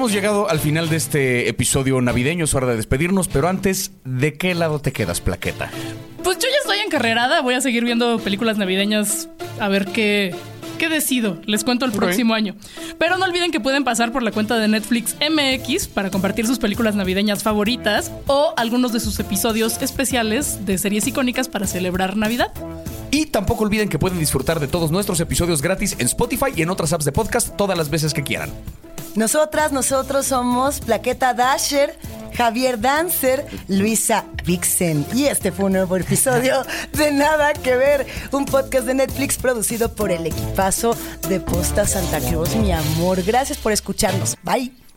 Hemos 0.00 0.12
llegado 0.12 0.48
al 0.48 0.58
final 0.58 0.88
de 0.88 0.96
este 0.96 1.50
episodio 1.50 2.00
navideño, 2.00 2.46
es 2.46 2.54
hora 2.54 2.66
de 2.66 2.74
despedirnos, 2.74 3.28
pero 3.28 3.48
antes, 3.48 3.92
¿de 4.02 4.32
qué 4.32 4.54
lado 4.54 4.80
te 4.80 4.94
quedas, 4.94 5.20
plaqueta? 5.20 5.70
Pues 6.24 6.38
yo 6.38 6.48
ya 6.48 6.56
estoy 6.62 6.78
encarrerada, 6.78 7.42
voy 7.42 7.52
a 7.52 7.60
seguir 7.60 7.84
viendo 7.84 8.18
películas 8.18 8.56
navideñas 8.56 9.28
a 9.58 9.68
ver 9.68 9.84
qué, 9.88 10.34
qué 10.78 10.88
decido. 10.88 11.38
Les 11.44 11.64
cuento 11.64 11.84
el 11.84 11.92
próximo 11.92 12.32
año. 12.32 12.56
Pero 12.98 13.18
no 13.18 13.26
olviden 13.26 13.50
que 13.50 13.60
pueden 13.60 13.84
pasar 13.84 14.10
por 14.10 14.22
la 14.22 14.32
cuenta 14.32 14.56
de 14.56 14.68
Netflix 14.68 15.16
MX 15.20 15.88
para 15.88 16.08
compartir 16.08 16.46
sus 16.46 16.58
películas 16.58 16.94
navideñas 16.94 17.42
favoritas 17.42 18.10
o 18.26 18.54
algunos 18.56 18.94
de 18.94 19.00
sus 19.00 19.20
episodios 19.20 19.82
especiales 19.82 20.64
de 20.64 20.78
series 20.78 21.06
icónicas 21.08 21.48
para 21.48 21.66
celebrar 21.66 22.16
Navidad. 22.16 22.54
Y 23.10 23.26
tampoco 23.26 23.64
olviden 23.64 23.90
que 23.90 23.98
pueden 23.98 24.18
disfrutar 24.18 24.60
de 24.60 24.66
todos 24.66 24.90
nuestros 24.90 25.20
episodios 25.20 25.60
gratis 25.60 25.94
en 25.98 26.06
Spotify 26.06 26.52
y 26.56 26.62
en 26.62 26.70
otras 26.70 26.94
apps 26.94 27.04
de 27.04 27.12
podcast 27.12 27.54
todas 27.54 27.76
las 27.76 27.90
veces 27.90 28.14
que 28.14 28.22
quieran. 28.22 28.50
Nosotras, 29.14 29.72
nosotros 29.72 30.26
somos 30.26 30.80
Plaqueta 30.80 31.34
Dasher, 31.34 31.96
Javier 32.36 32.80
Dancer, 32.80 33.46
Luisa 33.68 34.24
Vixen. 34.44 35.04
Y 35.12 35.24
este 35.26 35.52
fue 35.52 35.66
un 35.66 35.72
nuevo 35.72 35.96
episodio 35.96 36.64
de 36.92 37.12
Nada 37.12 37.52
que 37.52 37.76
Ver, 37.76 38.06
un 38.32 38.46
podcast 38.46 38.86
de 38.86 38.94
Netflix 38.94 39.36
producido 39.36 39.94
por 39.94 40.10
el 40.10 40.26
equipazo 40.26 40.96
de 41.28 41.40
Posta 41.40 41.86
Santa 41.86 42.20
Cruz, 42.20 42.54
mi 42.56 42.72
amor. 42.72 43.22
Gracias 43.22 43.58
por 43.58 43.72
escucharnos. 43.72 44.36
Bye. 44.42 44.89